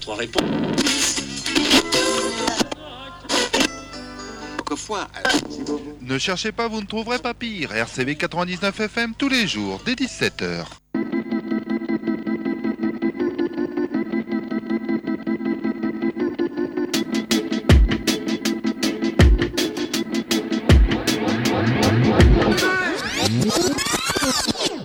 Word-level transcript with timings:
quatre 0.00 0.14
réponses. 0.14 0.42
Ne 6.00 6.18
cherchez 6.18 6.52
pas, 6.52 6.68
vous 6.68 6.80
ne 6.80 6.86
trouverez 6.86 7.18
pas 7.18 7.34
pire. 7.34 7.72
RCV 7.72 8.16
99 8.16 8.80
FM 8.80 9.14
tous 9.16 9.28
les 9.28 9.46
jours, 9.46 9.80
dès 9.84 9.94
17h. 9.94 10.64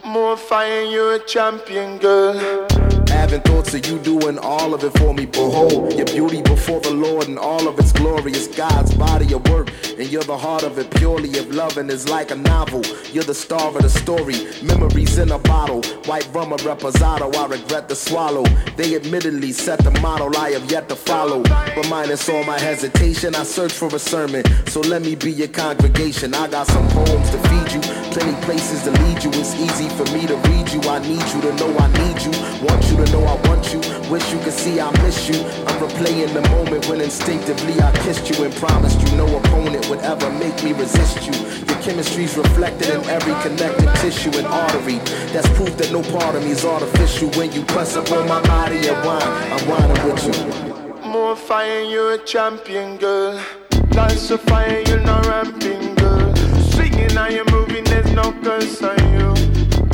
More 0.05 0.39
fire, 0.39 0.83
you're 0.89 1.13
a 1.13 1.19
champion, 1.27 1.99
girl. 1.99 2.74
Having 3.15 3.41
thoughts 3.41 3.73
of 3.73 3.85
you 3.87 3.97
doing 3.99 4.37
all 4.37 4.73
of 4.73 4.83
it 4.83 4.95
for 4.99 5.13
me. 5.13 5.25
Behold, 5.25 5.93
your 5.93 6.05
beauty 6.05 6.41
before 6.41 6.79
the 6.81 6.91
Lord 6.91 7.27
and 7.27 7.39
all 7.39 7.67
of 7.67 7.79
its 7.79 7.91
glory 7.91 8.33
is 8.33 8.47
God's 8.49 8.93
body 8.93 9.33
of 9.33 9.47
work. 9.49 9.69
And 9.97 10.07
you're 10.11 10.23
the 10.23 10.37
heart 10.37 10.63
of 10.63 10.77
it 10.77 10.91
purely. 10.91 11.29
If 11.29 11.49
loving 11.53 11.89
is 11.89 12.07
like 12.09 12.29
a 12.31 12.35
novel, 12.35 12.85
you're 13.13 13.23
the 13.23 13.33
star 13.33 13.69
of 13.69 13.81
the 13.81 13.89
story. 13.89 14.35
Memories 14.61 15.17
in 15.17 15.31
a 15.31 15.39
bottle. 15.39 15.81
White 16.05 16.27
rum 16.33 16.51
or 16.51 16.57
reposado, 16.57 17.33
I 17.35 17.47
regret 17.47 17.87
to 17.89 17.95
swallow. 17.95 18.43
They 18.75 18.95
admittedly 18.95 19.53
set 19.53 19.79
the 19.79 19.91
model 20.01 20.35
I 20.37 20.51
have 20.51 20.69
yet 20.69 20.89
to 20.89 20.95
follow. 20.95 21.41
But 21.43 21.89
minus 21.89 22.27
all 22.29 22.43
my 22.43 22.59
hesitation, 22.59 23.33
I 23.33 23.43
search 23.43 23.71
for 23.71 23.87
a 23.95 23.99
sermon. 23.99 24.43
So 24.67 24.81
let 24.81 25.01
me 25.01 25.15
be 25.15 25.31
your 25.31 25.47
congregation. 25.47 26.33
I 26.33 26.47
got 26.47 26.67
some 26.67 26.87
poems 26.89 27.29
to 27.31 27.37
feed 27.47 27.71
you, 27.75 27.81
plenty 28.11 28.35
places 28.45 28.83
to 28.83 28.91
lead 28.91 29.23
you. 29.23 29.31
It's 29.33 29.55
easy 29.55 29.87
for 29.89 30.05
me 30.13 30.27
to 30.27 30.35
read 30.49 30.69
you. 30.73 30.81
I 30.89 30.99
need 30.99 31.25
you 31.33 31.41
to 31.41 31.53
know 31.55 31.75
I 31.77 31.87
need 32.03 32.21
you. 32.21 32.31
Want 32.67 32.83
you 32.89 32.97
to 32.97 33.04
know 33.11 33.23
I 33.23 33.35
want 33.47 33.73
you. 33.73 33.79
Wish 34.09 34.31
you 34.31 34.39
could 34.39 34.53
see 34.53 34.79
I 34.79 34.91
miss 35.03 35.27
you. 35.27 35.39
I'm 35.67 35.77
replaying 35.79 36.33
the 36.33 36.41
moment 36.49 36.87
when 36.87 37.01
instinctively 37.01 37.79
I 37.81 37.91
kissed 38.03 38.29
you 38.29 38.43
and 38.45 38.53
promised 38.55 39.01
you 39.01 39.17
no 39.17 39.25
opponent 39.37 39.89
would 39.89 39.99
ever 39.99 40.29
make 40.31 40.63
me 40.63 40.73
resist 40.73 41.25
you. 41.25 41.33
Your 41.65 41.81
chemistry's 41.81 42.37
reflected 42.37 42.89
in 42.89 43.03
every 43.05 43.33
connected 43.41 43.89
tissue 44.01 44.31
and 44.37 44.47
artery. 44.47 44.97
That's 45.33 45.49
proof 45.57 45.75
that 45.77 45.91
no 45.91 46.01
part 46.17 46.35
of 46.35 46.43
me 46.43 46.51
is 46.51 46.65
artificial. 46.65 47.29
When 47.31 47.51
you 47.51 47.63
press 47.63 47.95
upon 47.95 48.27
my 48.27 48.41
body 48.43 48.87
and 48.87 48.97
wine, 49.05 49.21
I'm 49.21 49.67
whining 49.67 50.01
with 50.05 50.25
you. 50.27 51.09
More 51.09 51.35
fire, 51.35 51.81
you're 51.81 52.13
a 52.13 52.17
champion, 52.17 52.97
girl. 52.97 53.41
Dance 53.89 54.21
so 54.21 54.37
fire, 54.37 54.83
you're 54.87 54.99
not 54.99 55.25
ramping, 55.25 55.95
girl. 55.95 56.35
Swinging 56.71 57.17
and 57.17 57.33
you're 57.33 57.51
moving, 57.51 57.83
there's 57.85 58.11
no 58.11 58.33
curse 58.43 58.81
on 58.83 58.97
you. 59.13 59.33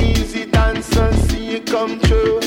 Easy 0.03 0.45
dancer, 0.45 1.13
see 1.13 1.51
you 1.53 1.61
come 1.61 1.99
true. 1.99 2.39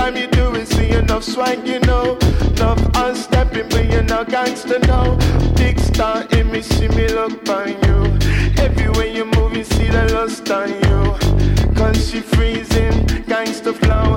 Time 0.00 0.16
you 0.16 0.28
do 0.28 0.54
it, 0.54 0.66
see 0.66 0.92
enough 0.92 1.22
swag, 1.22 1.68
you 1.68 1.78
know. 1.80 2.16
Enough 2.56 2.80
unstepping, 2.94 3.68
but 3.68 3.84
you're 3.84 4.02
not 4.02 4.30
gangster 4.30 4.78
now. 4.78 5.18
Big 5.56 5.78
star 5.78 6.24
in 6.32 6.50
me, 6.50 6.62
see 6.62 6.88
me 6.88 7.06
look 7.08 7.46
on 7.50 7.68
you. 7.84 7.98
Everywhere 8.56 9.08
you 9.08 9.26
move, 9.26 9.54
you 9.54 9.62
see 9.62 9.88
the 9.88 10.04
lust 10.14 10.50
on 10.50 10.70
you. 10.70 11.74
Cause 11.74 11.98
she 12.10 12.20
freezing, 12.20 13.04
gangster 13.28 13.74
flow. 13.74 14.16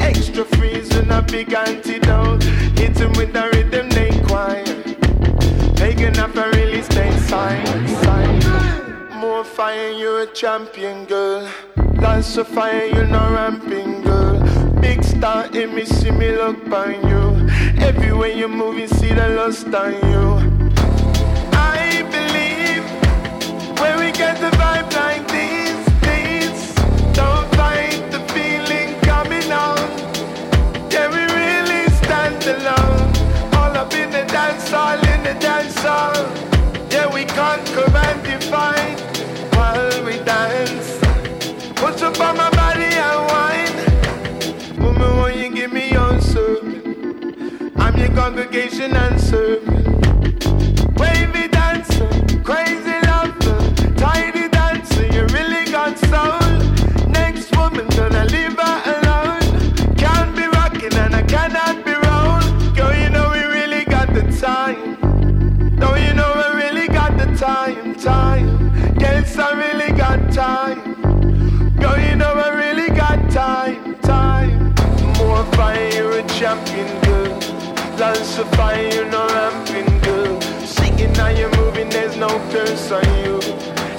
Extra 0.00 0.42
freezing, 0.56 1.10
a 1.10 1.20
big 1.20 1.52
antidote. 1.52 2.42
Hit 2.78 2.98
with 3.18 3.34
the 3.34 3.44
rhythm, 3.52 3.90
they 3.90 4.12
quiet. 4.26 4.98
Making 5.80 6.18
up 6.18 6.34
a 6.34 6.48
really 6.56 6.80
stay 6.80 7.12
silent. 7.28 7.90
More 9.16 9.44
fire, 9.44 9.90
you're 9.90 10.22
a 10.22 10.26
champion, 10.28 11.04
girl. 11.04 11.46
Dance 12.00 12.26
so 12.26 12.42
fire, 12.42 12.86
you're 12.86 13.06
not 13.06 13.30
ramping, 13.32 14.00
girl. 14.00 14.39
Big 14.80 15.04
star 15.04 15.46
in 15.54 15.74
me, 15.74 15.84
see 15.84 16.10
me 16.10 16.32
look 16.32 16.72
on 16.72 16.94
you. 17.08 17.48
Everywhere 17.84 18.32
you 18.32 18.48
move, 18.48 18.78
you 18.78 18.86
see 18.86 19.12
the 19.12 19.28
lust 19.30 19.66
on 19.74 19.92
you. 20.10 20.26
I 21.52 22.02
believe 22.10 22.84
when 23.78 23.98
we 23.98 24.10
get 24.12 24.40
the 24.40 24.50
vibe 24.56 24.92
like 24.94 25.26
this, 25.28 25.78
this, 26.00 26.74
don't 27.14 27.46
fight 27.56 28.00
the 28.10 28.20
feeling 28.32 28.98
coming 29.00 29.50
on. 29.52 29.78
Can 30.90 31.10
we 31.12 31.24
really 31.40 31.88
stand 32.00 32.42
alone? 32.44 33.12
All 33.54 33.76
up 33.76 33.92
in 33.94 34.10
the 34.10 34.24
dance 34.24 34.70
hall, 34.70 34.98
in 35.12 35.22
the 35.22 35.36
dance 35.40 35.78
hall. 35.78 36.16
Yeah, 36.90 37.12
we 37.12 37.24
conquer 37.26 37.88
and 38.06 38.22
define 38.24 38.96
while 39.54 40.04
we 40.04 40.16
dance. 40.24 40.98
Put 41.76 42.02
up 42.02 42.20
on 42.20 42.59
Congregation 48.14 48.94
and 48.96 49.20
serving. 49.20 49.84
Wavy 50.96 51.48
dancer, 51.48 52.08
crazy 52.42 52.98
lover, 53.06 53.58
tidy 53.96 54.48
dancer, 54.48 55.06
you 55.06 55.26
really 55.26 55.70
got 55.70 55.98
soul. 55.98 56.40
Next 57.08 57.54
woman, 57.56 57.88
gonna 57.88 58.24
leave 58.26 58.56
her 58.58 58.78
alone. 58.94 59.96
Can't 59.96 60.36
be 60.36 60.46
rocking 60.46 60.94
and 60.94 61.14
I 61.14 61.22
cannot 61.22 61.84
be 61.84 61.92
rolled. 61.92 62.76
Girl, 62.76 62.94
you 62.94 63.10
know 63.10 63.30
we 63.30 63.42
really 63.42 63.84
got 63.84 64.12
the 64.14 64.22
time. 64.40 64.98
No, 65.76 65.94
you 65.96 66.12
know 66.14 66.30
we 66.36 66.62
really 66.62 66.88
got 66.88 67.16
the 67.16 67.26
time, 67.36 67.94
time. 67.96 68.72
Yes, 68.98 69.38
I 69.38 69.52
really 69.52 69.92
got 69.92 70.32
time. 70.32 70.94
Girl, 71.76 71.98
you 71.98 72.16
know 72.16 72.32
I 72.34 72.48
really 72.50 72.90
got 72.90 73.30
time, 73.30 73.98
time. 74.00 74.74
More 75.18 75.44
fire, 75.54 76.10
a 76.18 76.22
champion, 76.28 77.00
girl. 77.02 77.19
Of 78.00 78.50
fire, 78.52 78.88
you 78.88 79.04
know 79.10 79.26
ramping, 79.28 79.98
girl. 80.00 80.40
Singing 80.64 81.12
now 81.12 81.28
you're 81.28 81.54
moving, 81.56 81.90
there's 81.90 82.16
no 82.16 82.28
curse 82.50 82.90
on 82.90 83.04
you. 83.22 83.36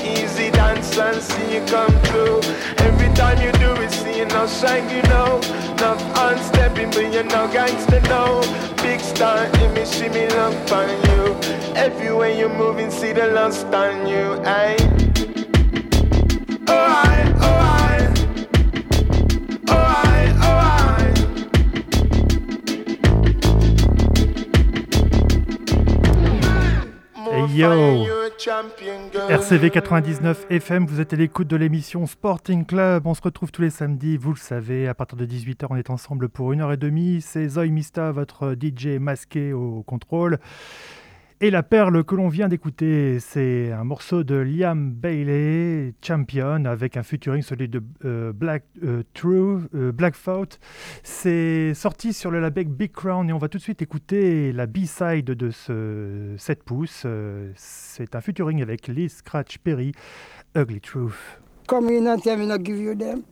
Easy 0.01 0.49
dance 0.49 0.97
and 0.97 1.21
see 1.21 1.53
you 1.53 1.65
come 1.67 1.93
through. 2.05 2.41
Every 2.79 3.13
time 3.13 3.39
you 3.39 3.51
do 3.51 3.79
it, 3.79 3.91
see 3.91 4.17
you 4.17 4.25
now 4.25 4.47
shine, 4.47 4.89
you 4.89 5.03
know. 5.03 5.37
Enough 5.73 6.01
unstepping, 6.17 6.89
but 6.89 7.13
you're 7.13 7.25
no 7.25 7.47
gangster, 7.53 8.01
no. 8.09 8.41
Big 8.77 9.01
star 9.01 9.45
in 9.45 9.71
me, 9.75 9.83
me 10.09 10.27
love 10.29 10.71
on 10.71 10.89
you. 11.05 11.35
Everywhere 11.75 12.31
you're 12.31 12.49
moving, 12.49 12.89
see 12.89 13.13
the 13.13 13.27
lust 13.27 13.67
on 13.67 14.07
you, 14.07 14.41
aye. 14.43 14.77
Oh, 16.67 16.73
I, 16.73 17.33
oh, 17.39 17.67
I. 17.67 17.70
yo. 27.55 28.05
RCV 29.29 29.69
99 29.69 30.45
FM, 30.49 30.85
vous 30.85 30.99
êtes 30.99 31.13
à 31.13 31.15
l'écoute 31.15 31.47
de 31.47 31.55
l'émission 31.55 32.05
Sporting 32.07 32.65
Club. 32.65 33.05
On 33.05 33.13
se 33.13 33.21
retrouve 33.21 33.51
tous 33.51 33.61
les 33.61 33.69
samedis, 33.69 34.17
vous 34.17 34.31
le 34.31 34.37
savez, 34.37 34.87
à 34.87 34.93
partir 34.93 35.17
de 35.17 35.25
18h, 35.25 35.67
on 35.69 35.75
est 35.75 35.89
ensemble 35.89 36.29
pour 36.29 36.53
une 36.53 36.61
heure 36.61 36.71
et 36.71 36.77
demie. 36.77 37.21
C'est 37.21 37.47
Zoe 37.47 37.67
Mista, 37.67 38.11
votre 38.11 38.55
DJ 38.59 38.99
masqué 38.99 39.53
au 39.53 39.83
contrôle. 39.83 40.39
Et 41.43 41.49
la 41.49 41.63
perle 41.63 42.03
que 42.03 42.13
l'on 42.13 42.27
vient 42.27 42.47
d'écouter, 42.47 43.19
c'est 43.19 43.71
un 43.71 43.83
morceau 43.83 44.23
de 44.23 44.35
Liam 44.35 44.91
Bailey, 44.91 45.95
Champion, 45.99 46.65
avec 46.65 46.97
un 46.97 47.01
featuring, 47.01 47.41
celui 47.41 47.67
de 47.67 47.81
euh, 48.05 48.31
Black 48.31 48.63
euh, 48.83 49.01
euh. 49.73 50.45
C'est 51.01 51.73
sorti 51.73 52.13
sur 52.13 52.29
le 52.29 52.39
label 52.39 52.67
Big 52.67 52.91
Crown 52.91 53.27
et 53.27 53.33
on 53.33 53.39
va 53.39 53.49
tout 53.49 53.57
de 53.57 53.63
suite 53.63 53.81
écouter 53.81 54.53
la 54.53 54.67
B-side 54.67 55.25
de 55.25 55.49
ce 55.49 56.35
7 56.37 56.63
pouces. 56.63 57.03
Euh, 57.07 57.51
C'est 57.55 58.15
un 58.15 58.21
featuring 58.21 58.61
avec 58.61 58.87
Lee 58.87 59.09
Scratch 59.09 59.57
Perry, 59.57 59.93
Ugly 60.55 60.79
Truth. 60.79 61.41
Come 61.65 61.89
in 61.89 62.05
and 62.05 62.19
tell 62.19 62.37
me 62.37 62.45
give 62.63 62.77
you 62.77 62.93
them. 62.93 63.23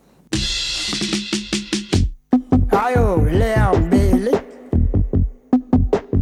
Ayo, 2.72 3.24
Liam 3.30 3.88
Bailey. 3.88 4.34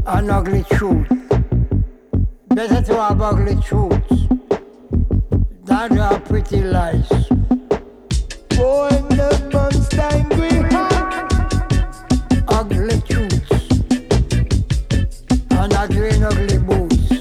An 0.06 0.30
ugly 0.30 0.66
truth. 0.69 1.26
Better 2.57 2.81
to 2.81 3.00
have 3.00 3.21
ugly 3.21 3.56
truths 3.62 4.27
than 5.65 5.89
to 5.92 6.01
have 6.01 6.25
pretty 6.25 6.62
lies. 6.63 7.07
Boy, 8.50 8.89
the 9.13 9.30
monster 9.54 10.01
angry 10.01 10.63
heart. 10.71 11.33
Ugly 12.48 13.01
truths. 13.01 13.51
And 15.51 15.71
not 15.71 15.89
wearing 15.92 16.24
ugly 16.24 16.57
boots. 16.57 17.12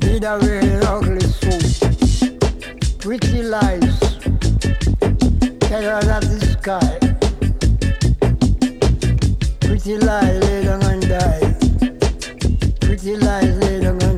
Neither 0.00 0.38
wearing 0.40 0.82
ugly 0.86 1.28
suit. 1.28 2.98
Pretty 3.00 3.42
lies. 3.42 4.00
Terror 5.60 6.00
of 6.16 6.24
the 6.24 6.40
sky. 6.58 6.98
Pretty 9.60 9.98
lies 9.98 10.38
lay 10.42 10.64
down 10.64 10.82
and 10.84 11.06
die. 11.06 11.54
Pretty 12.80 13.14
lies 13.18 13.54
lay 13.58 13.80
down 13.82 14.17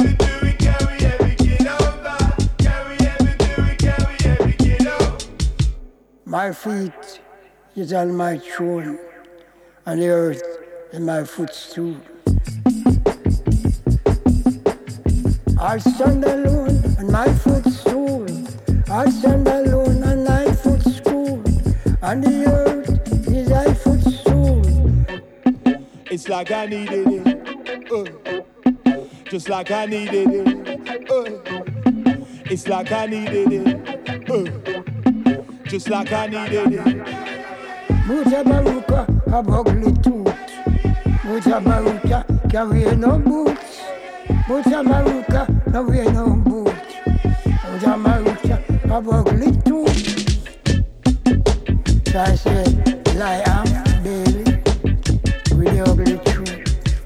it? 0.00 0.58
Can 0.58 0.86
we 0.86 1.06
ever 1.06 1.34
get 1.36 1.66
over? 1.68 2.18
Can 2.58 2.80
we 2.88 2.96
ever 3.06 3.34
do 3.38 3.50
it? 3.62 3.78
Can 3.78 4.00
we 4.08 4.14
ever 4.30 4.52
get 4.58 4.86
over? 4.86 5.18
My 6.24 6.52
feet 6.52 7.20
is 7.76 7.92
on 7.92 8.16
my 8.16 8.36
throne, 8.38 8.98
and 9.86 10.02
the 10.02 10.08
earth 10.08 10.42
is 10.92 10.98
my 10.98 11.22
footstool. 11.22 11.94
I 15.62 15.76
stand 15.76 16.24
alone 16.24 16.82
on 16.98 17.12
my 17.12 17.28
footstool. 17.34 18.26
I 18.90 19.10
stand 19.10 19.46
alone 19.46 20.02
on 20.02 20.24
my 20.24 20.50
footstool, 20.54 21.42
and 22.02 22.24
the 22.24 22.46
earth 22.48 23.28
is 23.28 23.48
my 23.50 23.74
footstool. 23.74 24.62
It's 26.10 26.28
like 26.30 26.50
I 26.50 26.64
needed 26.64 27.06
it. 27.08 27.92
Uh. 27.92 28.06
Just 29.24 29.50
like 29.50 29.70
I 29.70 29.84
needed 29.84 30.28
it. 30.32 31.10
Uh. 31.10 31.24
It's 32.50 32.66
like 32.66 32.90
I 32.90 33.06
needed 33.06 33.52
it. 33.52 34.30
Uh. 34.30 34.46
Just 35.64 35.90
like 35.90 36.10
I 36.10 36.26
needed 36.26 36.72
it. 36.72 36.96
Mucha 38.06 38.42
baruka, 38.42 39.00
a 39.26 39.38
ugly 39.38 39.92
tooth. 40.02 40.34
Mucha 41.24 41.60
baruka, 41.60 42.50
carry 42.50 42.96
no 42.96 43.18
boots. 43.18 43.69
mutamaruka 44.50 45.46
navuye 45.72 46.04
nombuki 46.04 46.96
ndamaruka 47.76 48.58
aboglitu 48.96 49.88
sase 52.12 52.64
liam 53.18 53.68
baby 54.04 54.44
wioglitu 55.58 56.42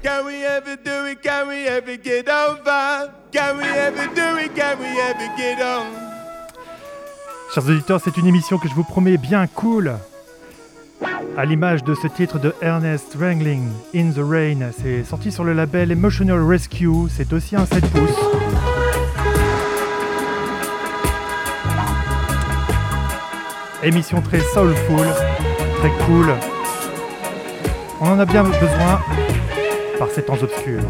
Can 0.03 0.25
we 0.25 0.45
ever 0.45 0.77
do 0.83 1.05
it? 1.11 1.21
Can 1.21 1.47
we 1.47 1.67
ever 1.67 1.97
get 1.97 2.29
over? 2.29 3.11
Can 3.31 3.57
we 3.57 3.65
ever 3.65 4.07
do 4.15 4.37
it? 4.37 4.55
Can 4.55 4.79
we 4.79 4.99
ever 4.99 5.29
get 5.37 5.59
on? 5.61 5.85
Chers 7.53 7.69
auditeurs, 7.69 8.01
c'est 8.03 8.17
une 8.17 8.27
émission 8.27 8.57
que 8.57 8.67
je 8.67 8.73
vous 8.73 8.83
promets 8.83 9.17
bien 9.17 9.47
cool. 9.47 9.97
À 11.37 11.43
l'image 11.43 11.83
de 11.83 11.93
ce 11.95 12.07
titre 12.07 12.39
de 12.39 12.55
Ernest 12.61 13.15
Wrangling, 13.17 13.67
In 13.93 14.11
the 14.11 14.21
Rain, 14.25 14.71
c'est 14.71 15.03
sorti 15.03 15.33
sur 15.33 15.43
le 15.43 15.51
label 15.51 15.91
Emotional 15.91 16.41
Rescue, 16.41 17.09
c'est 17.09 17.33
aussi 17.33 17.57
un 17.57 17.65
7 17.65 17.85
pouces. 17.87 18.09
Émission 23.83 24.21
très 24.21 24.39
soulful, 24.39 25.07
très 25.79 25.91
cool. 26.05 26.27
On 27.99 28.11
en 28.11 28.19
a 28.19 28.25
bien 28.25 28.43
besoin 28.43 29.01
par 29.99 30.09
ces 30.11 30.23
temps 30.23 30.41
obscurs. 30.41 30.83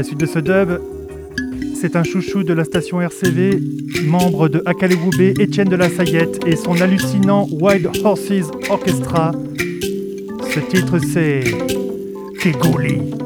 La 0.00 0.04
suite 0.04 0.20
de 0.20 0.24
ce 0.24 0.38
dub, 0.38 0.80
c'est 1.74 1.94
un 1.94 2.04
chouchou 2.04 2.42
de 2.42 2.54
la 2.54 2.64
station 2.64 3.02
RCV, 3.02 3.60
membre 4.06 4.48
de 4.48 4.62
Akalewoube, 4.64 5.20
Étienne 5.38 5.68
de 5.68 5.76
la 5.76 5.90
Sayette 5.90 6.40
et 6.46 6.56
son 6.56 6.80
hallucinant 6.80 7.46
Wild 7.50 7.86
Horses 8.02 8.50
Orchestra. 8.70 9.32
Ce 10.54 10.60
titre 10.60 10.98
c'est 11.00 11.44
Kegoli. 12.40 13.19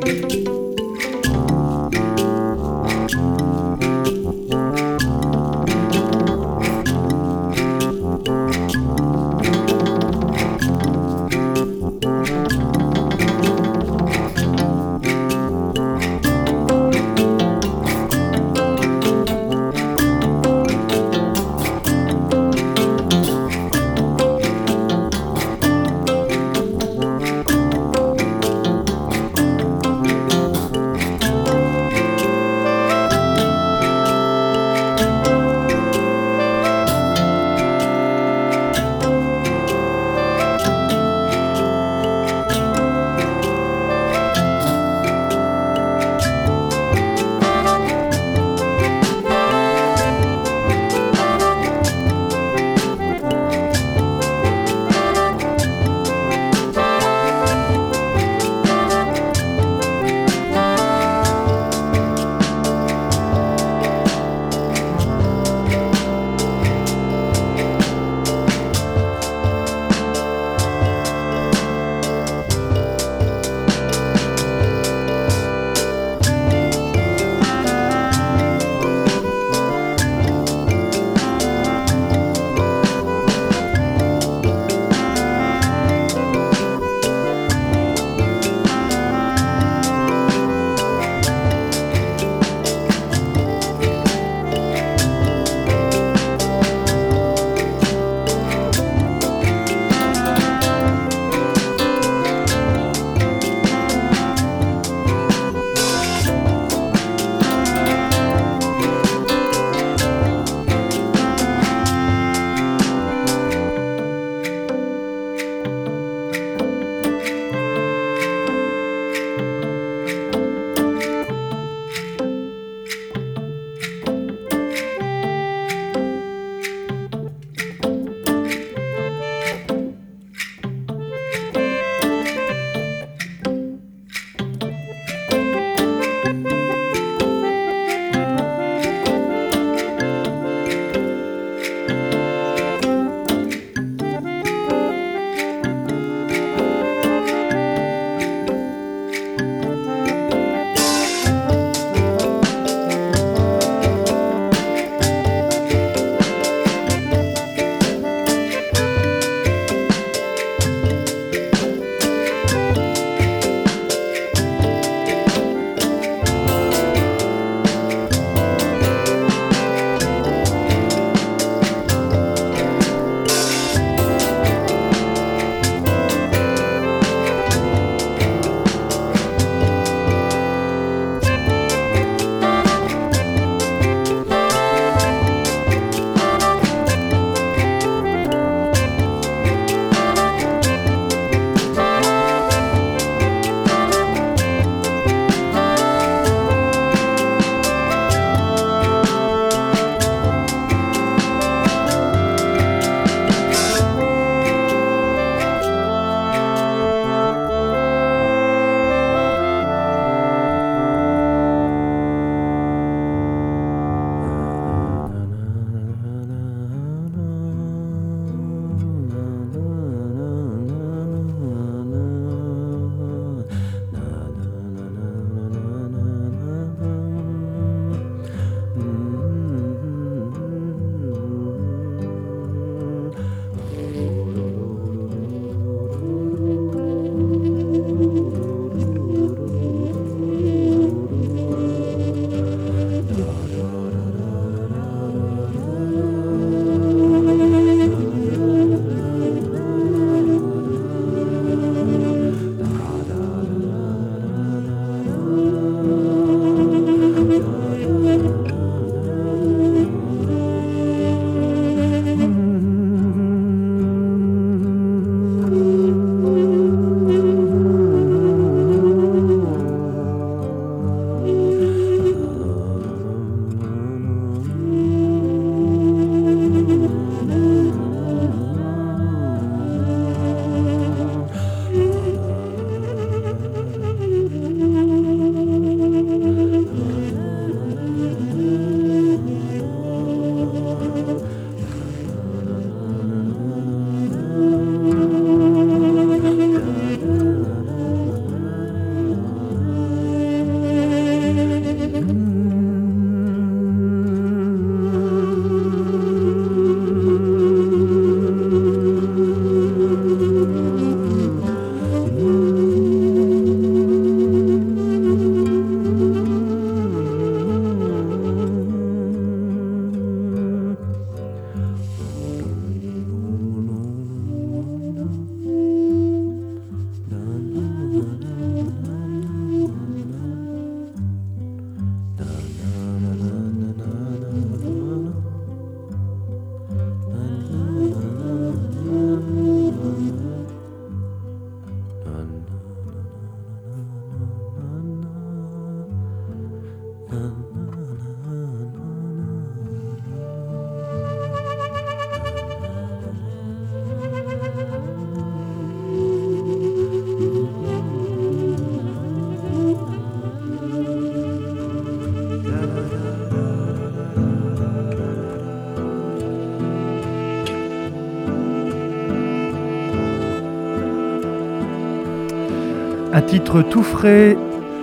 Titre 373.34 373.62
tout 373.62 373.82
frais, 373.82 374.36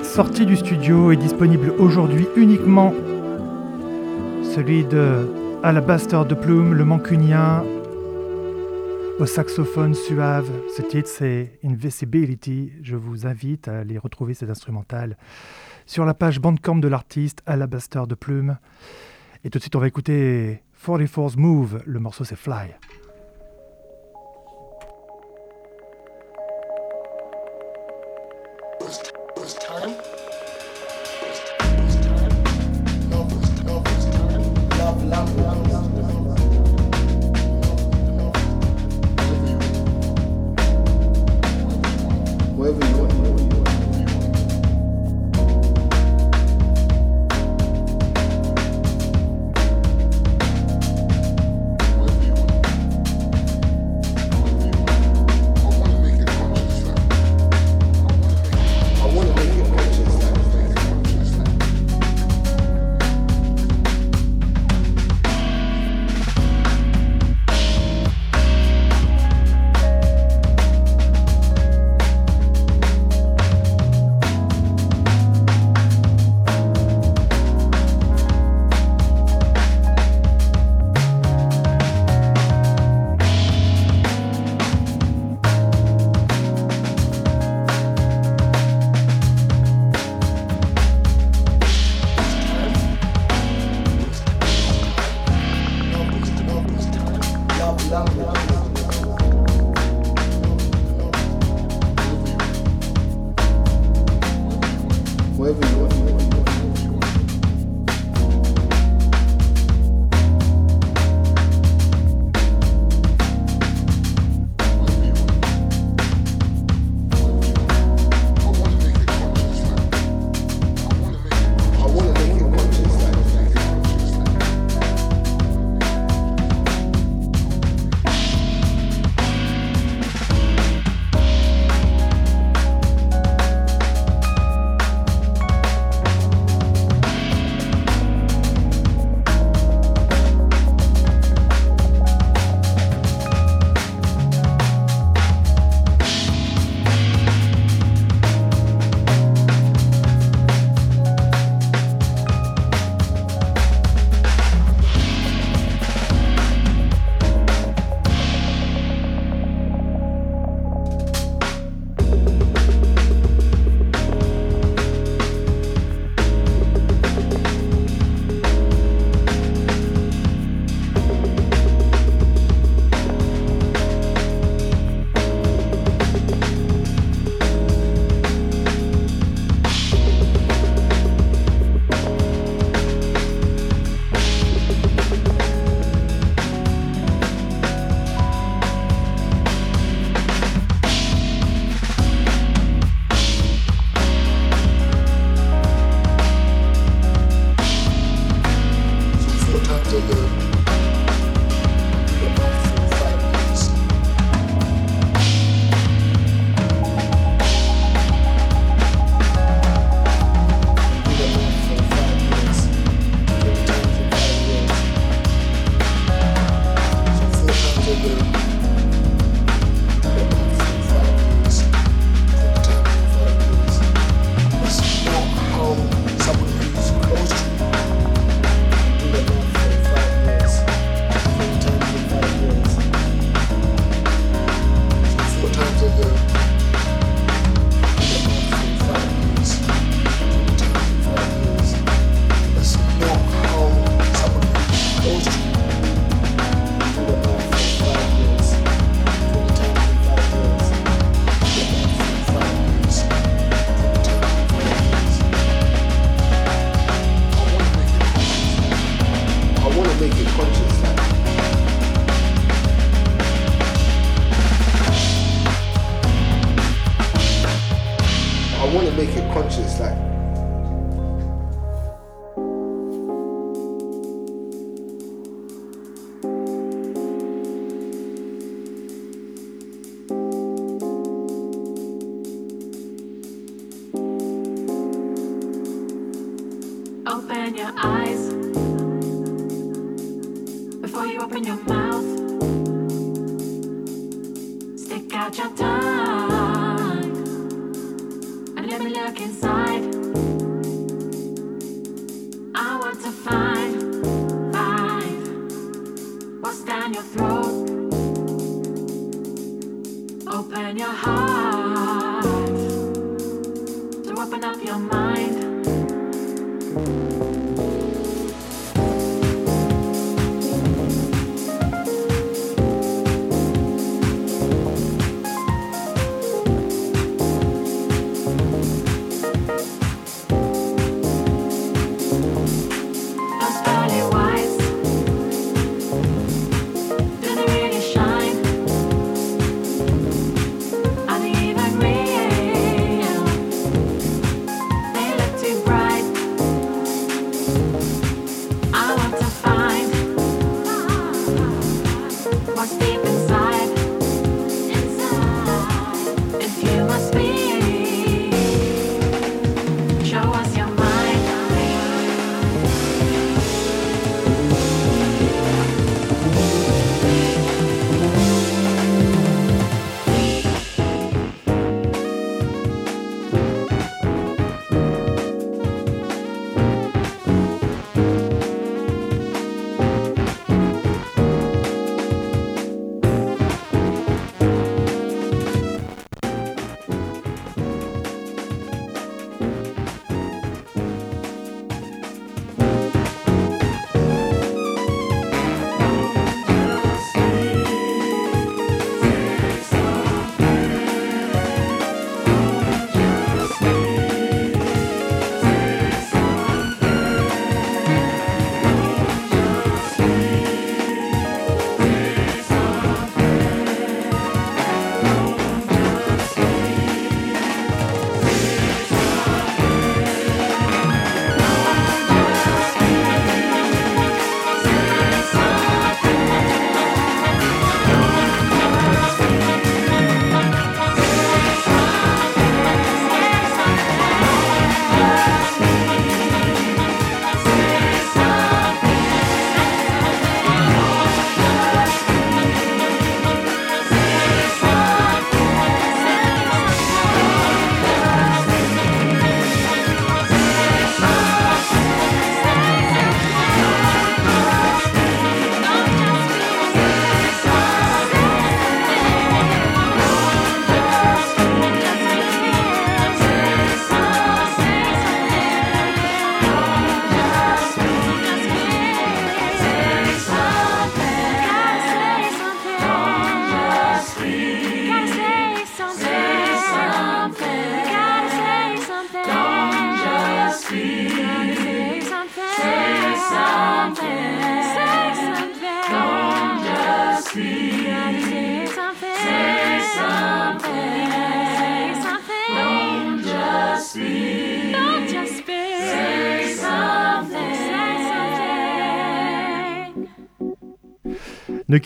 sorti 0.04 0.46
du 0.46 0.58
studio 0.58 1.14
et 1.14 1.16
disponible 1.16 1.70
aujourd'hui 1.80 2.28
uniquement. 2.36 2.94
Celui 4.44 4.84
de 4.84 5.30
Alabaster 5.64 6.24
de 6.28 6.36
Plume, 6.36 6.74
le 6.74 6.84
mancunien, 6.84 7.64
au 9.20 9.26
saxophone 9.26 9.94
suave. 9.94 10.52
Ce 10.76 10.82
titre, 10.82 11.08
c'est 11.08 11.60
Invisibility. 11.64 12.74
Je 12.84 12.98
vous 12.98 13.26
invite 13.26 13.70
à 13.70 13.80
aller 13.80 13.98
retrouver 13.98 14.34
cet 14.34 14.50
instrumental 14.50 15.16
sur 15.86 16.04
la 16.04 16.14
page 16.14 16.42
Bandcamp 16.42 16.76
de 16.76 16.90
l'artiste 16.90 17.42
Alabaster 17.46 18.04
de 18.06 18.16
Plume. 18.16 18.58
Et 19.46 19.50
tout 19.50 19.60
de 19.60 19.64
suite, 19.64 19.78
on 19.78 19.80
va 19.80 19.88
écouter 19.88 20.62
44's 20.86 21.38
Move. 21.38 21.82
Le 21.86 22.02
morceau, 22.02 22.26
c'est 22.26 22.36
Fly. 22.36 22.76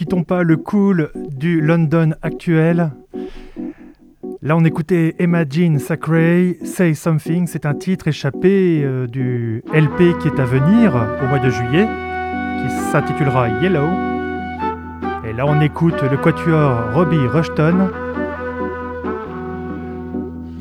Quittons 0.05 0.23
pas 0.23 0.43
le 0.43 0.55
cool 0.55 1.09
du 1.15 1.61
London 1.61 2.13
actuel. 2.21 2.91
Là, 4.43 4.55
on 4.55 4.63
écoutait 4.63 5.15
Jean 5.49 5.79
Sacray, 5.79 6.59
Say 6.63 6.93
Something. 6.93 7.47
C'est 7.47 7.65
un 7.65 7.73
titre 7.73 8.07
échappé 8.07 8.83
euh, 8.83 9.07
du 9.07 9.63
LP 9.73 10.15
qui 10.19 10.27
est 10.27 10.39
à 10.39 10.45
venir 10.45 10.93
au 10.93 11.25
mois 11.25 11.39
de 11.39 11.49
juillet, 11.49 11.87
qui 12.61 12.69
s'intitulera 12.91 13.49
Yellow. 13.63 13.89
Et 15.27 15.33
là, 15.33 15.47
on 15.47 15.59
écoute 15.59 15.99
le 16.03 16.17
quatuor 16.17 16.93
Robbie 16.93 17.25
Rushton. 17.25 17.89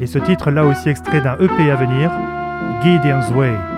Et 0.00 0.06
ce 0.06 0.18
titre, 0.20 0.52
là 0.52 0.64
aussi 0.64 0.88
extrait 0.88 1.20
d'un 1.20 1.36
EP 1.36 1.70
à 1.70 1.76
venir, 1.76 2.10
Gideon's 2.82 3.30
Way. 3.32 3.73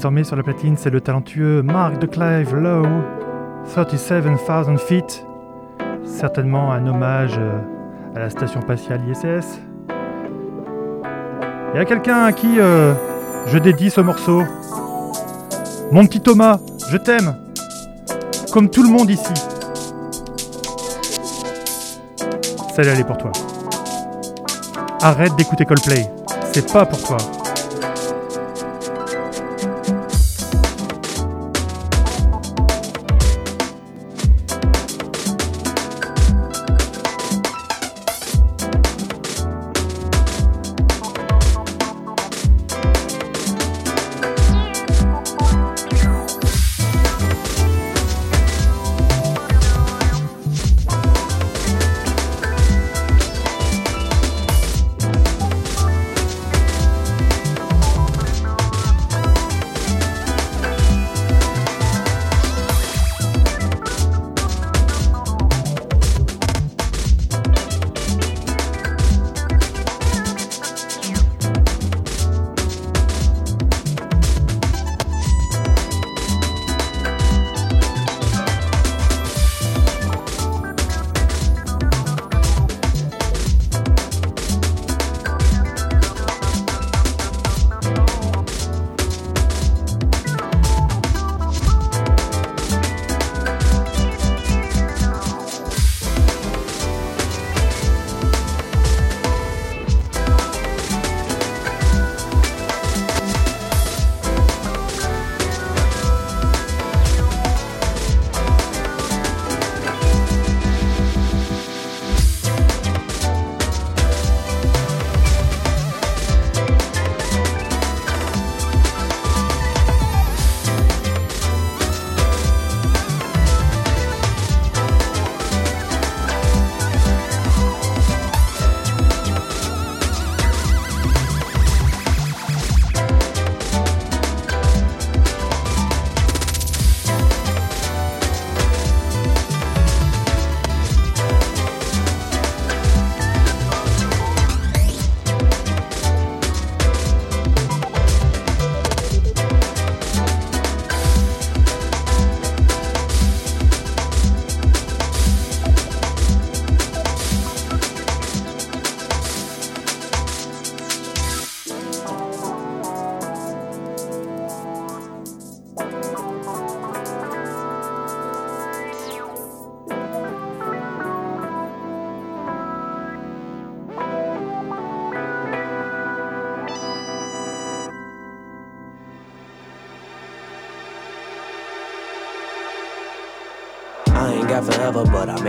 Désormais 0.00 0.24
sur 0.24 0.34
la 0.34 0.42
platine, 0.42 0.78
c'est 0.78 0.88
le 0.88 1.02
talentueux 1.02 1.60
Mark 1.60 1.98
de 1.98 2.06
Clive 2.06 2.56
Lowe, 2.56 3.02
37,000 3.70 4.78
feet, 4.78 5.26
certainement 6.06 6.72
un 6.72 6.86
hommage 6.86 7.36
euh, 7.38 7.58
à 8.16 8.20
la 8.20 8.30
station 8.30 8.62
spatiale 8.62 9.02
ISS. 9.06 9.60
Il 11.74 11.76
y 11.76 11.78
a 11.78 11.84
quelqu'un 11.84 12.22
à 12.22 12.32
qui 12.32 12.58
euh, 12.58 12.94
je 13.48 13.58
dédie 13.58 13.90
ce 13.90 14.00
morceau. 14.00 14.42
Mon 15.92 16.06
petit 16.06 16.22
Thomas, 16.22 16.60
je 16.88 16.96
t'aime, 16.96 17.36
comme 18.54 18.70
tout 18.70 18.82
le 18.82 18.88
monde 18.88 19.10
ici. 19.10 19.34
Celle-là, 22.74 22.92
elle 22.94 23.00
est 23.00 23.04
pour 23.04 23.18
toi. 23.18 23.32
Arrête 25.02 25.36
d'écouter 25.36 25.66
Coldplay, 25.66 26.10
c'est 26.54 26.72
pas 26.72 26.86
pour 26.86 27.02
toi. 27.02 27.18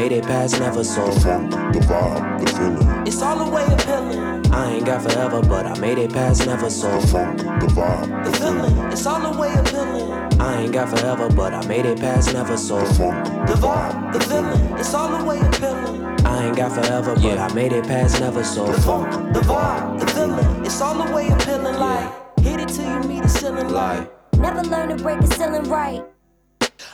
Made 0.01 0.13
it 0.13 0.23
past 0.23 0.59
never 0.59 0.83
so. 0.83 1.05
The 1.05 1.19
funk, 1.21 1.51
the 1.51 1.79
vibe, 1.79 2.39
the 2.39 2.51
feeling. 2.51 3.07
It's 3.07 3.21
all 3.21 3.45
the 3.45 3.51
way 3.51 3.63
appealing. 3.65 4.51
I 4.51 4.73
ain't 4.73 4.85
got 4.85 5.03
forever, 5.03 5.41
but 5.41 5.65
I 5.65 5.77
made 5.79 5.97
it 5.99 6.11
past 6.11 6.45
never 6.45 6.69
so. 6.69 6.99
The 6.99 7.07
funk, 7.07 7.37
the 7.37 7.67
vibe, 7.67 8.25
the 8.25 8.31
feeling. 8.39 8.91
It's 8.91 9.05
all 9.05 9.31
the 9.31 9.39
way 9.39 9.53
appealing. 9.53 10.11
I 10.41 10.61
ain't 10.63 10.73
got 10.73 10.89
forever, 10.89 11.29
but 11.29 11.53
I 11.53 11.65
made 11.67 11.85
it 11.85 11.99
past 11.99 12.33
never 12.33 12.57
so. 12.57 12.79
The 12.79 12.93
funk, 12.95 13.25
the 13.47 13.53
vibe, 13.53 14.13
the 14.13 14.19
feeling. 14.21 14.79
It's 14.79 14.93
all 14.93 15.17
the 15.17 15.23
way 15.23 15.39
appealing. 15.39 16.03
I 16.25 16.47
ain't 16.47 16.57
got 16.57 16.71
forever, 16.71 17.15
but 17.15 17.37
I 17.37 17.53
made 17.53 17.73
it 17.73 17.85
past 17.85 18.19
never 18.19 18.43
so. 18.43 18.65
The 18.65 18.81
funk, 18.81 19.33
the 19.33 19.41
vibe, 19.41 19.99
the 19.99 20.07
feeling. 20.07 20.65
It's 20.65 20.81
all 20.81 20.95
the 20.95 21.13
way 21.13 21.29
appealing. 21.29 21.77
Like 21.77 22.39
hit 22.39 22.59
it 22.59 22.69
till 22.69 22.89
you 22.89 23.07
meet 23.07 23.23
the 23.23 23.29
ceiling. 23.29 23.69
Like 23.69 24.11
never 24.37 24.63
learn 24.63 24.89
to 24.89 24.95
break 24.95 25.21
the 25.21 25.27
ceiling 25.27 25.69
right. 25.69 26.03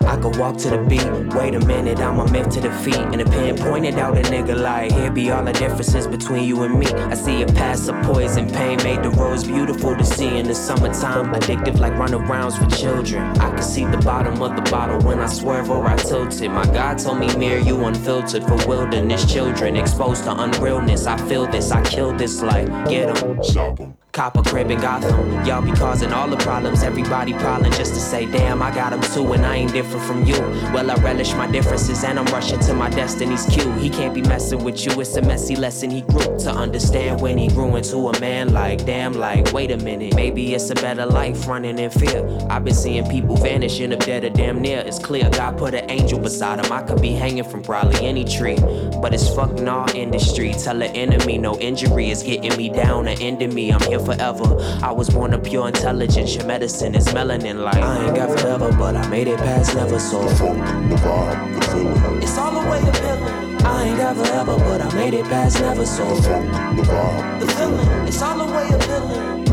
I 0.08 0.16
could 0.16 0.38
walk 0.38 0.58
to 0.60 0.70
the 0.70 0.78
beat. 0.78 1.06
Wait 1.36 1.54
a 1.54 1.60
minute, 1.66 2.00
I'm 2.00 2.20
a 2.20 2.32
myth 2.32 2.50
to 2.52 2.62
defeat. 2.62 2.96
And 2.96 3.20
a 3.22 3.26
pen 3.26 3.58
pointed 3.58 3.96
out 3.96 4.18
a 4.18 4.22
nigga 4.22 4.58
like, 4.58 4.92
here 4.92 5.12
be 5.12 5.32
all 5.32 5.44
the 5.44 5.52
differences 5.52 6.08
between 6.08 6.46
you 6.46 6.64
and 6.64 6.80
me. 6.80 6.88
I 6.88 7.14
see 7.14 7.42
a 7.42 7.46
pass 7.48 7.88
of 7.90 7.96
poison, 8.04 8.50
pain 8.50 8.78
made 8.84 9.04
the 9.04 9.10
rose 9.10 9.44
beautiful 9.44 9.96
to 9.96 10.04
see 10.06 10.38
in 10.38 10.48
the 10.48 10.56
summertime. 10.56 11.34
Addictive 11.34 11.80
like 11.80 11.94
runarounds 11.94 12.58
for 12.58 12.74
children. 12.76 13.24
I 13.38 13.50
can 13.50 13.62
see 13.62 13.86
the 13.86 13.98
bottom 13.98 14.42
of 14.42 14.56
the 14.56 14.70
bottle 14.72 15.02
when 15.02 15.20
I 15.20 15.28
swerve 15.28 15.70
or 15.70 15.86
I 15.86 15.98
tilt 15.98 16.42
it. 16.42 16.50
My 16.50 16.66
God 16.66 16.98
told 17.00 17.20
me, 17.20 17.36
mirror 17.36 17.60
you 17.60 17.84
unfiltered 17.84 18.44
for 18.44 18.56
wilderness 18.68 19.32
children. 19.32 19.76
Exposed 19.76 20.24
to 20.24 20.30
unrealness. 20.32 21.06
I 21.06 21.18
feel 21.28 21.48
this, 21.48 21.72
I 21.72 21.84
kill 21.84 22.16
this 22.16 22.42
like, 22.42 22.68
get 22.88 23.10
em. 23.22 23.44
Stop 23.44 23.82
em. 23.82 23.97
Cop 24.18 24.36
a 24.36 24.42
crib 24.42 24.72
in 24.72 24.82
Gotham. 24.82 25.46
Y'all 25.46 25.62
be 25.62 25.72
causing 25.74 26.12
all 26.12 26.28
the 26.28 26.38
problems, 26.38 26.82
everybody 26.82 27.34
problem 27.34 27.72
just 27.74 27.94
to 27.94 28.00
say, 28.00 28.26
damn, 28.26 28.64
I 28.64 28.74
got 28.74 28.92
him 28.92 29.02
too, 29.14 29.32
and 29.34 29.46
I 29.46 29.58
ain't 29.58 29.72
different 29.74 30.04
from 30.08 30.26
you. 30.26 30.40
Well, 30.74 30.90
I 30.90 30.96
relish 30.96 31.36
my 31.36 31.46
differences, 31.46 32.04
and 32.04 32.18
I'm 32.18 32.26
rushing 32.34 32.58
to 32.62 32.74
my 32.74 32.90
destiny's 32.90 33.46
cue. 33.46 33.72
He 33.74 33.92
can't 33.92 34.16
be 34.16 34.24
messing 34.24 34.64
with 34.64 34.84
you, 34.84 35.00
it's 35.00 35.16
a 35.18 35.22
messy 35.22 35.56
lesson 35.56 35.92
he 35.92 36.02
grew 36.02 36.36
to 36.40 36.50
understand 36.50 37.22
when 37.22 37.38
he 37.38 37.48
grew 37.50 37.76
into 37.76 38.10
a 38.10 38.20
man. 38.20 38.54
Like, 38.54 38.88
damn, 38.88 39.14
like, 39.14 39.54
wait 39.54 39.70
a 39.70 39.78
minute, 39.78 40.16
maybe 40.16 40.56
it's 40.56 40.72
a 40.72 40.76
better 40.76 41.06
life 41.06 41.48
running 41.48 41.78
in 41.78 41.92
fear. 41.92 42.28
I've 42.50 42.64
been 42.66 42.74
seeing 42.74 43.08
people 43.12 43.36
vanishing 43.36 43.94
up 43.94 44.00
dead 44.00 44.24
or 44.24 44.32
damn 44.32 44.60
near. 44.60 44.80
It's 44.80 44.98
clear 44.98 45.30
God 45.30 45.60
put 45.60 45.76
an 45.76 45.92
angel 45.92 46.18
beside 46.18 46.66
him. 46.66 46.72
I 46.72 46.82
could 46.82 47.04
be 47.04 47.12
hanging 47.12 47.44
from 47.44 47.62
probably 47.62 48.04
any 48.04 48.26
tree, 48.26 48.58
but 49.00 49.14
it's 49.14 49.30
fucking 49.36 49.68
all 49.68 49.96
industry. 49.96 50.54
Tell 50.54 50.80
the 50.80 50.88
enemy 50.88 51.38
no 51.38 51.56
injury 51.60 52.10
is 52.10 52.24
getting 52.24 52.58
me 52.58 52.70
down 52.70 53.08
or 53.08 53.16
ending 53.22 53.54
me. 53.54 53.72
I'm 53.72 53.82
here 53.82 54.07
forever. 54.08 54.48
I 54.82 54.92
was 54.92 55.10
born 55.10 55.34
of 55.34 55.44
pure 55.44 55.68
intelligence. 55.68 56.36
Your 56.36 56.46
medicine 56.46 56.96
is 56.96 57.08
melanin 57.10 57.62
like 57.62 57.76
I 57.76 58.06
ain't 58.06 58.16
got 58.16 58.30
forever, 58.40 58.72
but 58.72 58.96
I 58.96 59.06
made 59.10 59.28
it 59.28 59.38
past 59.38 59.76
never 59.76 60.00
so. 60.00 60.24
The 60.24 60.36
funk, 60.36 60.60
the 60.90 60.96
vibe, 60.96 61.60
the 61.60 61.62
feeling. 61.68 62.24
It's 62.24 62.38
all 62.38 62.54
the 62.58 62.64
way 62.70 62.80
appealing. 62.90 63.66
I 63.66 63.84
ain't 63.84 63.98
got 63.98 64.16
forever, 64.16 64.56
but 64.58 64.80
I 64.82 64.94
made 64.96 65.14
it 65.14 65.26
past 65.26 65.60
never 65.60 65.86
so. 65.86 66.06
The 66.16 66.22
funk, 66.22 66.78
the 66.78 66.84
vibe, 66.84 67.40
the 67.42 67.48
feeling. 67.48 68.08
It's 68.08 68.22
all 68.22 68.38
the 68.38 68.54
way 68.54 68.66
appealing. 68.68 68.87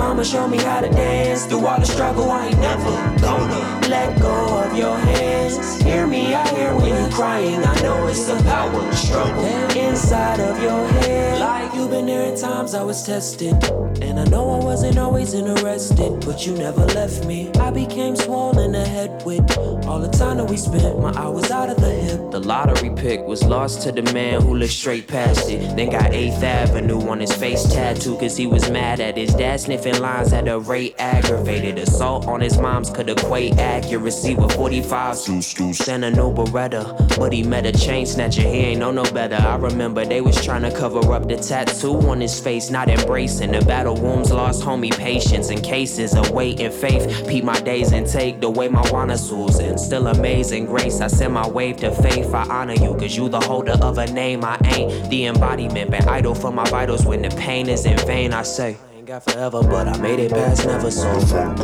Mama 0.05 0.23
showed 0.23 0.49
me 0.49 0.59
how 0.59 0.83
to 0.83 0.91
dance 0.91 1.47
through 1.47 1.67
all 1.67 1.81
the 1.81 1.87
struggle. 1.87 2.31
I 2.31 2.49
ain't 2.49 2.61
never 2.61 2.91
gonna 3.23 3.89
let 3.89 4.21
go 4.21 4.63
of 4.63 4.77
your 4.77 4.97
hands. 4.99 5.81
Hear 5.83 6.07
me 6.07 6.35
out 6.35 6.47
here 6.51 6.77
when 6.77 6.89
you're 6.89 7.11
crying. 7.11 7.65
I 7.65 7.81
know 7.81 8.07
it's 8.07 8.27
the 8.27 8.37
power 8.43 8.93
struggle 8.93 9.45
inside 9.75 10.41
of 10.41 10.63
your 10.63 10.87
head. 10.89 11.41
Like 11.41 11.75
you've 11.75 11.91
been 11.91 12.05
there 12.05 12.33
at 12.33 12.39
times 12.39 12.75
I 12.75 12.83
was 12.83 13.03
tested. 13.03 13.55
And 14.03 14.21
I 14.21 14.25
know 14.25 14.61
I 14.61 14.63
wasn't 14.63 14.99
always 14.99 15.33
interested, 15.35 16.21
but 16.27 16.47
you 16.47 16.53
never 16.55 16.85
left 16.87 17.25
me. 17.25 17.51
I 17.55 17.71
became 17.71 18.15
swollen 18.15 18.75
ahead 18.75 19.25
with 19.25 19.57
all 19.87 20.01
the 20.01 20.09
time 20.09 20.37
that 20.37 20.51
we 20.51 20.57
spent, 20.57 21.01
my 21.01 21.13
hours 21.15 21.51
out 21.51 21.71
of 21.71 21.77
the 21.77 21.91
hip. 21.91 22.31
The 22.31 22.41
lottery 22.41 22.91
pick 22.95 23.21
was 23.21 23.43
lost 23.45 23.83
to 23.83 23.93
the 23.93 24.03
man 24.13 24.43
who 24.43 24.57
looked 24.57 24.73
straight 24.73 25.07
past 25.07 25.49
it. 25.49 25.77
Then 25.77 25.91
got 25.91 26.11
8th 26.11 26.43
Avenue 26.43 27.09
on 27.09 27.21
his 27.21 27.33
face 27.33 27.63
tattoo, 27.73 28.19
cause 28.19 28.37
he 28.37 28.47
was 28.47 28.69
mad 28.69 29.01
at 29.01 29.17
his 29.17 29.33
dad 29.35 29.61
sniffing 29.61 30.01
lines 30.05 30.35
at 30.35 30.47
a 30.49 30.59
rate 30.59 30.95
aggravated. 30.99 31.79
Assault 31.79 32.27
on 32.27 32.41
his 32.41 32.59
mom's 32.59 32.91
could 32.91 33.09
equate 33.09 33.59
accuracy 33.59 34.35
with 34.35 34.53
45 34.53 35.17
Sent 35.17 36.05
a 36.05 36.11
new 36.11 36.31
Beretta, 36.33 36.85
but 37.17 37.33
he 37.33 37.43
met 37.43 37.65
a 37.65 37.73
chain 37.73 38.05
snatcher, 38.05 38.43
he 38.43 38.59
ain't 38.69 38.81
know 38.81 38.93
no 38.93 39.05
better. 39.13 39.37
I 39.37 39.57
remember 39.57 40.05
they 40.05 40.21
was 40.21 40.37
trying 40.45 40.63
to 40.63 40.71
cover 40.71 41.01
up 41.13 41.27
the 41.27 41.37
tattoo 41.37 41.97
on 42.11 42.21
his 42.21 42.39
face, 42.39 42.71
not 42.71 42.91
embracing 42.91 43.53
the 43.53 43.63
battle 43.65 43.97
wounds. 43.97 44.31
Lost 44.31 44.63
homie 44.63 44.97
patience 44.97 45.49
in 45.51 45.61
cases 45.63 46.15
of 46.15 46.31
weight 46.31 46.61
and 46.61 46.75
faith. 46.75 47.27
Peep 47.27 47.45
my 47.45 47.61
days 47.61 47.93
and 47.93 48.07
take 48.07 48.41
the 48.41 48.51
way 48.51 48.69
my 48.69 48.85
wanna 48.91 49.15
and 49.15 49.81
still 49.81 50.09
amazing 50.09 50.67
grace. 50.67 51.01
I 51.01 51.07
send 51.07 51.33
my 51.33 51.49
wave 51.49 51.77
to 51.79 51.91
faith. 51.91 52.35
I 52.35 52.43
honor 52.49 52.75
you, 52.75 52.93
cause 52.95 53.17
you 53.17 53.29
the 53.31 53.41
holder 53.41 53.77
of 53.81 53.97
a 53.99 54.07
name. 54.07 54.45
I 54.45 54.59
ain't 54.65 55.09
the 55.09 55.27
embodiment, 55.27 55.91
but 55.91 56.07
idle 56.07 56.35
for 56.35 56.53
my 56.53 56.69
vitals 56.69 57.07
when 57.07 57.23
the 57.23 57.31
pain 57.31 57.69
is 57.69 57.87
in 57.87 57.97
vain. 58.07 58.33
I 58.35 58.43
say 58.43 58.77
got 59.05 59.23
forever, 59.23 59.63
but 59.63 59.87
I 59.87 59.99
made 59.99 60.19
it 60.19 60.31
past 60.31 60.65
never 60.67 60.91
so. 60.91 61.07
Vibe. 61.19 61.55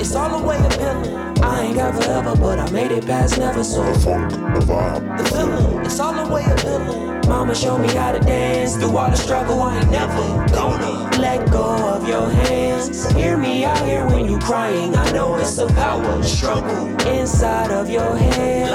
It's 0.00 0.14
all 0.14 0.38
the 0.38 0.46
way 0.46 0.56
appealing. 0.58 1.16
I 1.42 1.62
ain't 1.62 1.74
got 1.76 1.94
forever, 2.00 2.36
but 2.36 2.58
I 2.60 2.70
made 2.70 2.92
it 2.92 3.06
past 3.06 3.38
never 3.38 3.64
so. 3.64 3.82
The 3.82 4.60
the 5.18 5.24
feeling. 5.30 5.84
It's 5.84 5.98
all 5.98 6.12
the 6.12 6.32
way 6.32 6.44
appealing. 6.44 7.28
Mama 7.28 7.54
showed 7.54 7.78
me 7.78 7.88
how 7.88 8.12
to 8.12 8.20
dance 8.20 8.76
through 8.76 8.96
all 8.96 9.10
the 9.10 9.16
struggle. 9.16 9.60
I 9.62 9.78
ain't 9.78 9.90
never 9.90 10.46
gonna 10.52 11.18
let 11.18 11.50
go 11.50 11.64
of 11.88 12.06
your 12.06 12.28
hands. 12.28 13.10
Hear 13.12 13.36
me 13.36 13.64
out 13.64 13.84
here 13.84 14.06
when 14.06 14.26
you 14.26 14.38
crying. 14.38 14.94
I 14.94 15.10
know 15.12 15.36
it's 15.36 15.58
a 15.58 15.66
power 15.66 16.22
struggle 16.22 16.86
inside 17.08 17.72
of 17.72 17.90
your 17.90 18.16
head. 18.16 18.70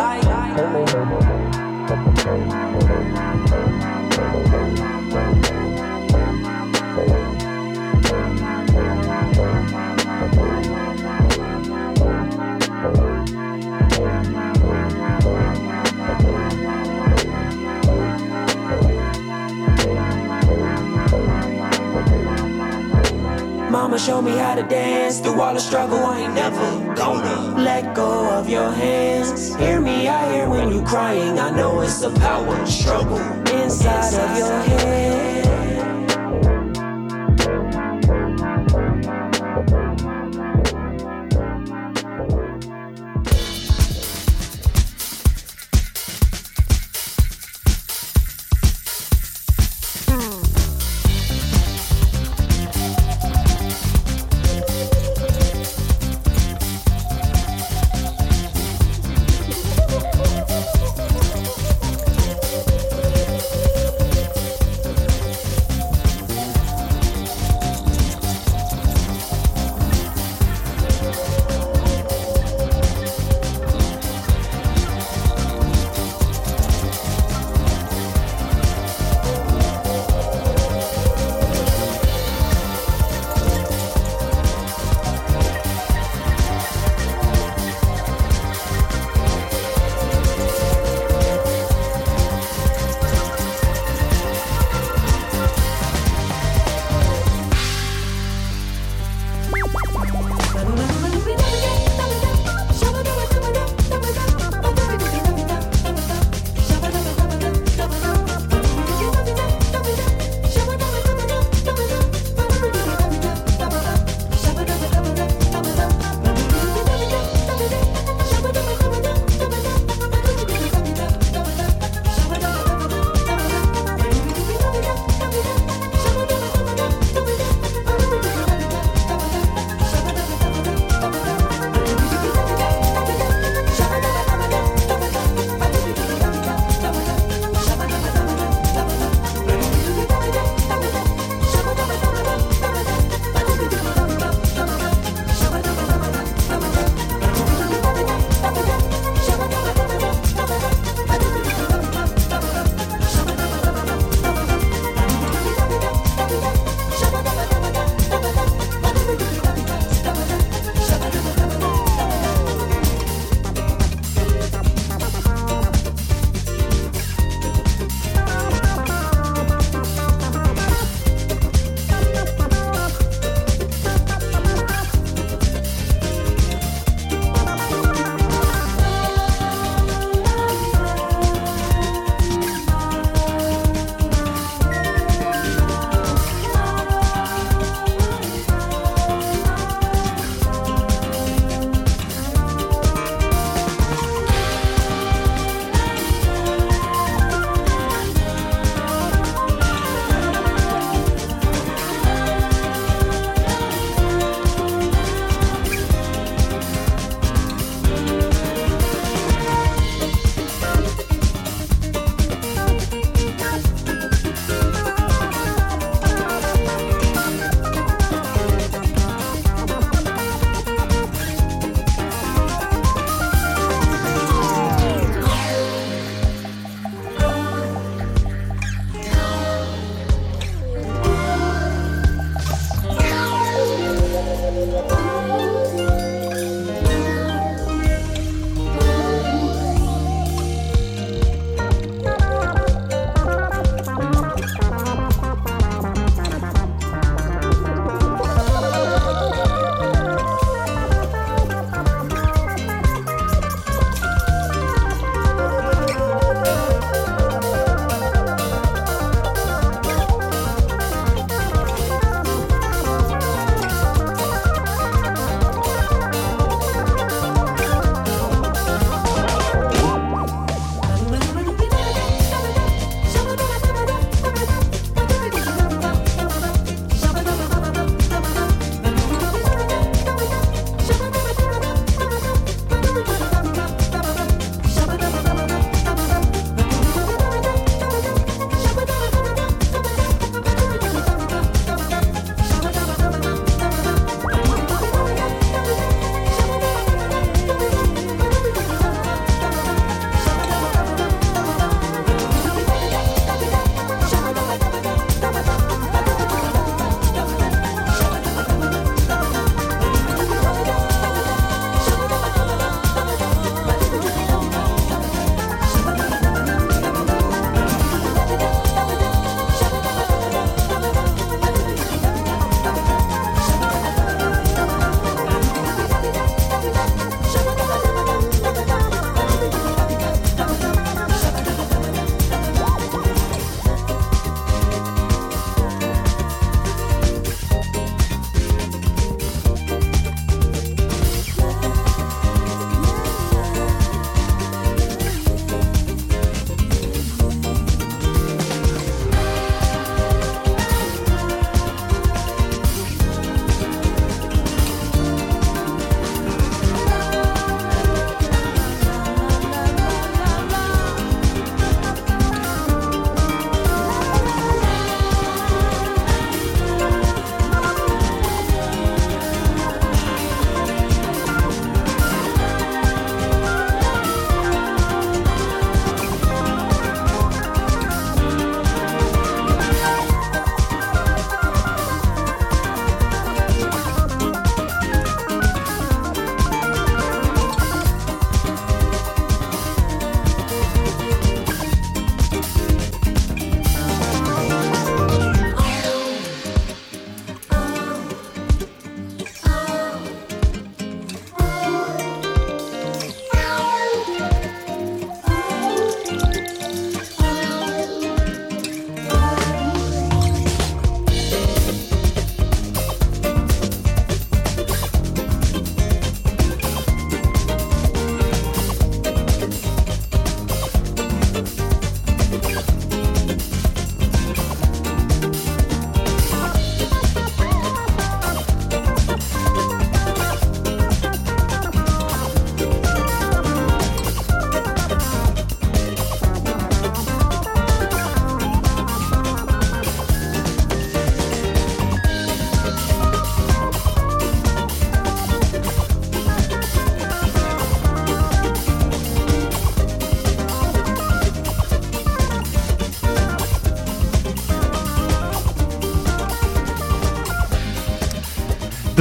Mama 23.86 24.00
showed 24.00 24.24
me 24.24 24.32
how 24.32 24.56
to 24.56 24.64
dance 24.64 25.20
through 25.20 25.40
all 25.40 25.54
the 25.54 25.60
struggle. 25.60 26.00
I 26.00 26.22
ain't 26.22 26.34
never 26.34 26.96
gonna 26.96 27.54
let 27.56 27.94
go 27.94 28.32
of 28.32 28.50
your 28.50 28.72
hands. 28.72 29.56
Hear 29.58 29.80
me 29.80 30.08
out 30.08 30.34
here 30.34 30.50
when 30.50 30.72
you 30.72 30.82
crying. 30.82 31.38
I 31.38 31.52
know 31.52 31.82
it's 31.82 32.02
a 32.02 32.10
power 32.10 32.66
struggle 32.66 33.20
inside 33.54 34.16
of 34.16 34.38
your 34.40 34.60
head. 34.64 35.45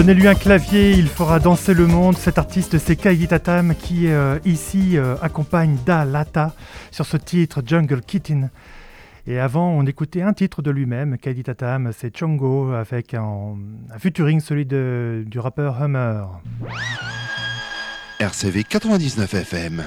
Donnez-lui 0.04 0.28
un 0.28 0.34
clavier, 0.34 0.90
il 0.90 1.08
fera 1.08 1.40
danser 1.40 1.72
le 1.72 1.86
monde. 1.86 2.18
Cet 2.18 2.36
artiste, 2.36 2.76
c'est 2.76 2.94
Kaigi 2.94 3.26
Tatam 3.26 3.74
qui 3.74 4.08
euh, 4.08 4.38
ici 4.44 4.98
euh, 4.98 5.16
accompagne 5.22 5.78
Da 5.86 6.04
Lata 6.04 6.54
sur 6.90 7.06
ce 7.06 7.16
titre 7.16 7.62
Jungle 7.64 8.02
Kitten. 8.02 8.50
Et 9.26 9.38
avant, 9.38 9.70
on 9.70 9.86
écoutait 9.86 10.20
un 10.20 10.34
titre 10.34 10.60
de 10.60 10.70
lui-même, 10.70 11.16
Kaigi 11.16 11.42
Tatam, 11.42 11.90
c'est 11.98 12.14
Chongo, 12.14 12.72
avec 12.72 13.14
un, 13.14 13.56
un 13.94 13.98
featuring, 13.98 14.40
celui 14.40 14.66
du 14.66 15.38
rappeur 15.38 15.82
Hummer. 15.82 16.24
RCV 18.20 18.64
99 18.64 19.32
FM. 19.32 19.84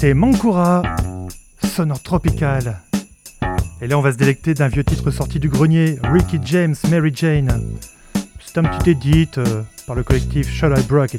C'était 0.00 0.14
Mankura, 0.14 0.80
sonore 1.62 2.02
tropical. 2.02 2.80
Et 3.82 3.86
là, 3.86 3.98
on 3.98 4.00
va 4.00 4.12
se 4.12 4.16
délecter 4.16 4.54
d'un 4.54 4.68
vieux 4.68 4.82
titre 4.82 5.10
sorti 5.10 5.38
du 5.38 5.50
grenier, 5.50 5.98
Ricky 6.04 6.40
James, 6.42 6.74
Mary 6.88 7.12
Jane. 7.14 7.60
C'est 8.40 8.56
un 8.56 8.62
petit 8.62 8.92
edit 8.92 9.28
euh, 9.36 9.62
par 9.86 9.94
le 9.96 10.02
collectif 10.02 10.48
Shall 10.48 10.72
I 10.74 10.82
Brock 10.84 11.14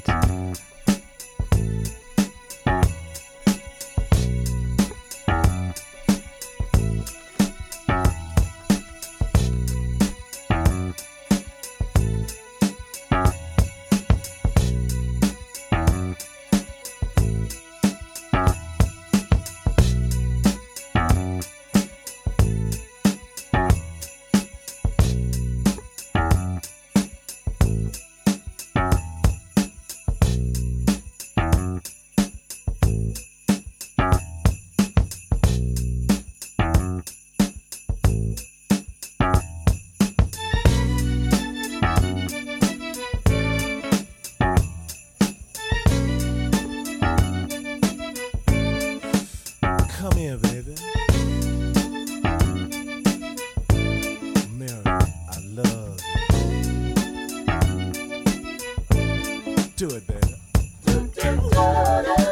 do. 61.14 62.31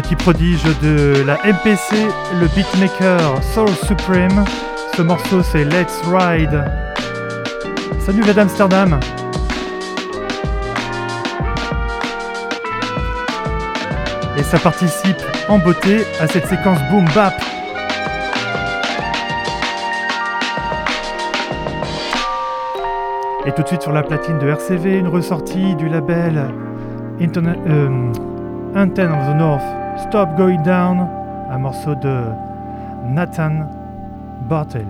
Petit 0.00 0.14
prodige 0.14 0.62
de 0.80 1.24
la 1.26 1.34
MPC, 1.44 1.96
le 2.40 2.46
beatmaker 2.54 3.42
Soul 3.42 3.68
Supreme. 3.84 4.44
Ce 4.96 5.02
morceau 5.02 5.42
c'est 5.42 5.64
Let's 5.64 6.00
Ride. 6.06 6.64
Salut 7.98 8.22
Ved 8.22 8.38
Amsterdam 8.38 9.00
Et 14.36 14.42
ça 14.44 14.60
participe 14.60 15.20
en 15.48 15.58
beauté 15.58 16.04
à 16.20 16.28
cette 16.28 16.46
séquence 16.46 16.78
boom 16.92 17.04
bap. 17.12 17.34
Et 23.46 23.52
tout 23.52 23.62
de 23.62 23.66
suite 23.66 23.82
sur 23.82 23.92
la 23.92 24.04
platine 24.04 24.38
de 24.38 24.46
RCV, 24.46 24.98
une 24.98 25.08
ressortie 25.08 25.74
du 25.74 25.88
label 25.88 26.54
Internet, 27.20 27.58
euh, 27.66 28.12
of 28.76 29.26
the 29.26 29.36
North, 29.36 29.77
Stop 30.08 30.38
Going 30.38 30.62
Down, 30.62 31.06
un 31.50 31.58
morceau 31.58 31.94
de 31.94 32.32
Nathan 33.04 33.68
Bartel. 34.48 34.86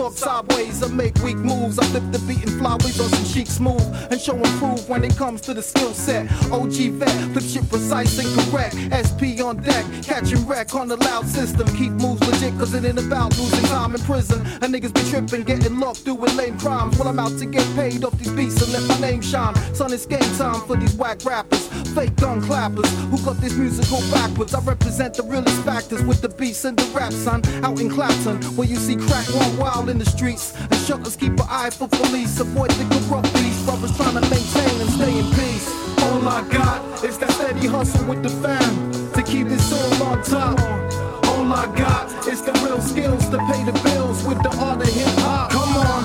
Talk 0.00 0.16
sideways. 0.16 0.82
I 0.82 0.88
make 0.88 1.14
weak 1.22 1.36
moves. 1.36 1.78
I 1.78 1.84
flip 1.86 2.04
the 2.12 2.18
beat 2.20 2.42
and 2.46 2.58
fly 2.58 2.72
on 2.72 2.80
some 2.80 3.24
chic 3.24 3.46
smooth 3.46 3.82
and 4.10 4.20
show 4.20 4.36
improve 4.36 4.88
when 4.88 5.04
it 5.04 5.16
comes 5.16 5.40
to 5.42 5.54
the 5.54 5.62
skill 5.62 5.92
set. 5.92 6.30
OG 6.50 6.76
vet, 6.98 7.32
flip 7.32 7.44
shit 7.44 7.68
precise 7.68 8.18
and 8.18 8.28
correct. 8.38 8.74
SP 9.06 9.42
on 9.42 9.56
deck, 9.62 9.84
catching 10.02 10.46
wreck 10.46 10.74
on 10.74 10.88
the 10.88 10.96
loud 10.96 11.26
system. 11.26 11.66
Keep 11.76 11.92
moves 11.92 12.20
legit, 12.26 12.56
cause 12.58 12.72
it 12.74 12.84
ain't 12.84 12.98
about 12.98 13.36
losing 13.38 13.64
time 13.64 13.94
in 13.94 14.00
prison. 14.02 14.40
And 14.62 14.74
niggas 14.74 14.94
be 14.94 15.02
tripping, 15.10 15.44
getting 15.44 15.78
locked 15.78 16.04
doing 16.04 16.36
lame 16.36 16.58
crimes. 16.58 16.98
While 16.98 17.08
I'm 17.08 17.18
out 17.18 17.36
to 17.38 17.46
get 17.46 17.66
paid 17.74 18.04
off 18.04 18.16
these 18.18 18.32
beats 18.32 18.62
and 18.62 18.72
let 18.72 18.84
my 18.88 18.98
name 19.00 19.22
shine. 19.22 19.54
Son, 19.74 19.92
it's 19.92 20.06
game 20.06 20.20
time 20.36 20.60
for 20.66 20.76
these 20.76 20.94
whack 20.94 21.24
rappers, 21.24 21.69
fake 21.94 22.14
gun 22.16 22.40
clappers, 22.40 22.90
who 23.10 23.18
got 23.24 23.36
this 23.38 23.54
musical 23.54 24.00
backwards. 24.12 24.54
I 24.54 24.60
represent 24.60 25.14
the 25.14 25.22
realest 25.22 25.62
factors 25.62 26.02
with 26.04 26.20
the 26.20 26.28
beats 26.28 26.64
and 26.64 26.76
the 26.78 26.86
rap, 26.96 27.12
son. 27.12 27.42
Out 27.64 27.80
in 27.80 27.90
Clapton, 27.90 28.42
where 28.56 28.68
you 28.68 28.76
see 28.76 28.96
crack 28.96 29.26
one 29.34 29.56
wild 29.58 29.88
in 29.88 29.98
the 29.98 30.04
streets. 30.04 30.54
And 30.56 30.76
shutters 30.86 31.16
keep 31.16 31.32
an 31.32 31.46
eye 31.48 31.70
for 31.70 31.88
police. 31.88 32.40
Avoid 32.40 32.70
the 32.72 32.84
corrupt 33.08 33.32
beats. 33.34 33.62
Brothers 33.64 33.96
trying 33.96 34.14
to 34.14 34.22
maintain 34.30 34.80
and 34.80 34.90
stay 34.90 35.18
in 35.18 35.26
peace. 35.34 35.68
All 36.04 36.28
I 36.28 36.46
got 36.48 37.04
is 37.04 37.18
that 37.18 37.30
steady 37.32 37.66
hustle 37.66 38.06
with 38.06 38.22
the 38.22 38.30
fam 38.30 38.92
to 39.12 39.22
keep 39.22 39.48
this 39.48 39.72
all 39.72 40.08
on 40.08 40.22
top. 40.22 40.60
All 41.28 41.52
I 41.52 41.66
got 41.76 42.26
is 42.26 42.42
the 42.42 42.52
real 42.64 42.80
skills 42.80 43.28
to 43.30 43.38
pay 43.50 43.64
the 43.64 43.72
bills 43.84 44.24
with 44.24 44.42
the 44.42 44.56
art 44.58 44.80
of 44.80 44.88
hip 44.88 45.08
hop. 45.20 45.50
Come 45.50 45.76
on. 45.76 46.02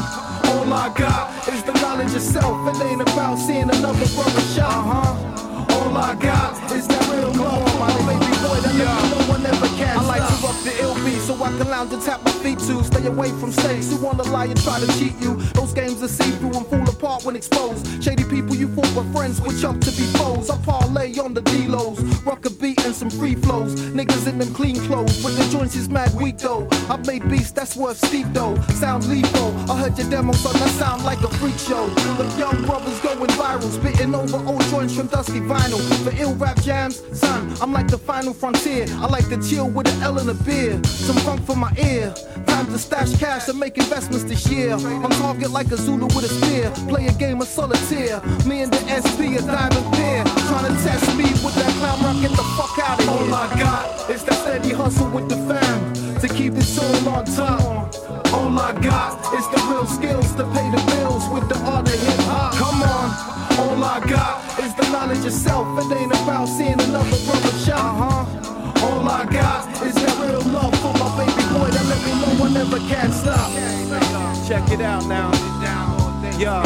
All 0.52 0.74
I 0.74 0.94
got 0.96 1.48
is 1.48 1.64
the 1.64 1.74
knowledge 1.74 2.14
of 2.16 2.22
self. 2.22 2.76
It 2.76 2.82
ain't 2.84 3.02
about 3.02 3.38
seeing 3.38 3.70
another 3.70 4.08
brother 4.16 4.42
shot. 4.54 4.72
Uh-huh. 4.72 5.45
All 5.96 6.04
I 6.04 6.14
got 6.16 6.72
is 6.74 6.88
that 6.90 7.08
real 7.08 7.32
love. 7.42 7.80
My 7.80 7.88
baby 8.04 8.28
boy 8.44 8.60
that 8.60 8.76
yeah. 8.76 9.16
no 9.16 9.32
one 9.32 9.46
ever 9.46 9.68
can. 9.80 9.98
I 9.98 10.02
like 10.02 10.28
to 10.28 10.36
rock 10.44 10.62
the 10.62 10.72
beat 11.06 11.22
so 11.22 11.42
I 11.42 11.48
can 11.58 11.70
lounge 11.70 11.94
and 11.94 12.02
tap 12.02 12.22
my 12.26 12.35
feet 12.46 12.60
to. 12.60 12.84
Stay 12.84 13.08
away 13.08 13.30
from 13.40 13.52
snakes 13.52 13.90
who 13.90 13.98
wanna 14.06 14.24
lie 14.24 14.46
and 14.46 14.62
try 14.62 14.80
to 14.80 14.88
cheat 15.00 15.16
you. 15.20 15.36
Those 15.58 15.74
games 15.74 16.04
are 16.04 16.08
see 16.08 16.32
through 16.38 16.54
and 16.54 16.68
fall 16.68 16.88
apart 16.88 17.26
when 17.26 17.36
exposed. 17.36 17.82
Shady 18.04 18.24
people 18.24 18.56
you 18.56 18.68
fought 18.76 18.94
with 18.96 19.12
friends 19.12 19.38
switch 19.38 19.64
up 19.64 19.80
to 19.82 19.92
be 20.00 20.06
foes. 20.18 20.50
I 20.50 20.58
parlay 20.58 21.18
on 21.18 21.34
the 21.34 21.42
D-lows, 21.42 22.00
rock 22.24 22.46
a 22.46 22.52
beat 22.52 22.86
and 22.86 22.94
some 22.94 23.10
free 23.10 23.36
flows. 23.36 23.74
Niggas 23.98 24.28
in 24.28 24.38
them 24.38 24.54
clean 24.54 24.78
clothes, 24.88 25.24
but 25.24 25.34
the 25.38 25.46
joints 25.50 25.76
is 25.76 25.90
mad 25.90 26.14
weak 26.22 26.38
though. 26.38 26.68
I've 26.90 27.06
made 27.08 27.28
beats 27.30 27.52
that's 27.52 27.76
worth 27.76 27.98
steep 27.98 28.28
though. 28.32 28.56
Sound 28.82 29.08
lethal. 29.08 29.50
I 29.72 29.80
heard 29.82 29.98
your 29.98 30.10
demo, 30.10 30.34
son, 30.34 30.54
that 30.54 30.70
sound 30.82 31.04
like 31.04 31.22
a 31.22 31.30
freak 31.40 31.58
show. 31.58 31.88
The 32.20 32.26
young 32.38 32.64
brothers 32.66 33.00
going 33.00 33.34
viral, 33.42 33.72
spitting 33.72 34.14
over 34.14 34.38
old 34.48 34.64
joints 34.74 34.96
from 34.96 35.08
dusty 35.08 35.40
vinyl. 35.40 35.82
For 36.04 36.14
ill 36.22 36.36
rap 36.36 36.62
jams, 36.62 37.02
son, 37.18 37.56
I'm 37.62 37.74
like 37.74 37.88
the 37.88 37.98
final 37.98 38.34
frontier. 38.34 38.86
I 39.04 39.08
like 39.08 39.28
to 39.30 39.38
chill 39.42 39.70
with 39.70 39.88
an 39.88 40.04
L 40.04 40.20
and 40.20 40.30
a 40.30 40.36
beer. 40.46 40.84
Some 40.84 41.18
funk 41.26 41.42
for 41.46 41.56
my 41.56 41.74
ear. 41.78 42.14
Time 42.46 42.66
to 42.68 42.78
stash 42.78 43.18
cash 43.18 43.48
and 43.48 43.58
make 43.58 43.78
investments 43.78 44.26
this 44.26 44.50
year. 44.50 44.74
On 44.74 45.10
target 45.22 45.52
like 45.52 45.72
a 45.72 45.78
Zulu 45.78 46.06
with 46.08 46.26
a 46.26 46.28
spear. 46.28 46.70
Play 46.90 47.08
a 47.08 47.14
game 47.14 47.42
of 47.42 47.48
solitaire. 47.48 48.22
Me 48.46 48.62
and 48.62 48.72
the 48.72 48.82
SP, 49.00 49.40
a 49.40 49.42
diamond 49.42 49.88
pair. 49.96 50.24
Trying 50.50 50.76
to 50.76 50.84
test 50.84 51.16
me 51.16 51.24
with 51.44 51.56
that 51.56 51.72
clown 51.80 52.04
rock, 52.04 52.22
get 52.22 52.32
the 52.32 52.44
fuck 52.58 52.78
out 52.80 53.00
of 53.00 53.06
here. 53.06 53.14
All 53.14 53.34
I 53.34 53.60
got 53.60 54.10
is 54.10 54.24
that 54.26 54.34
steady 54.34 54.74
hustle 54.74 55.10
with 55.10 55.30
the 55.30 55.38
fam. 55.48 56.20
To 56.20 56.28
keep 56.28 56.54
this 56.54 56.78
all 56.78 57.10
on 57.10 57.26
top. 57.26 57.96
All 58.34 58.60
I 58.60 58.74
got 58.82 59.34
is 59.34 59.48
the 59.50 59.62
real 59.70 59.86
skills 59.86 60.34
to 60.36 60.44
pay 60.52 60.70
the 60.72 60.84
bills 60.92 61.24
with 61.30 61.48
the 61.48 61.58
art 61.64 61.88
of 61.88 62.00
hip 62.00 62.20
hop. 62.28 62.54
Come 62.56 62.84
on. 62.84 63.36
All 63.60 63.84
I 63.84 64.00
got 64.06 64.60
is 64.60 64.76
the 64.76 64.92
knowledge 64.92 65.26
of 65.26 65.32
self. 65.32 65.68
It 65.80 65.98
ain't 65.98 66.12
about 66.12 66.48
seeing 66.48 66.80
another 66.80 67.18
brother 67.26 67.58
shot. 67.64 67.80
Uh-huh. 67.80 68.86
All 68.86 69.08
I 69.10 69.26
got 69.26 69.70
is 69.86 69.96
that 69.96 70.16
real 70.20 70.42
love 70.52 70.76
for 70.82 70.95
I 72.46 72.50
never 72.54 72.78
can 72.78 73.12
stop. 73.12 73.52
Check 74.48 74.70
it 74.70 74.80
out 74.80 75.08
now. 75.08 75.32
Yeah. 76.38 76.62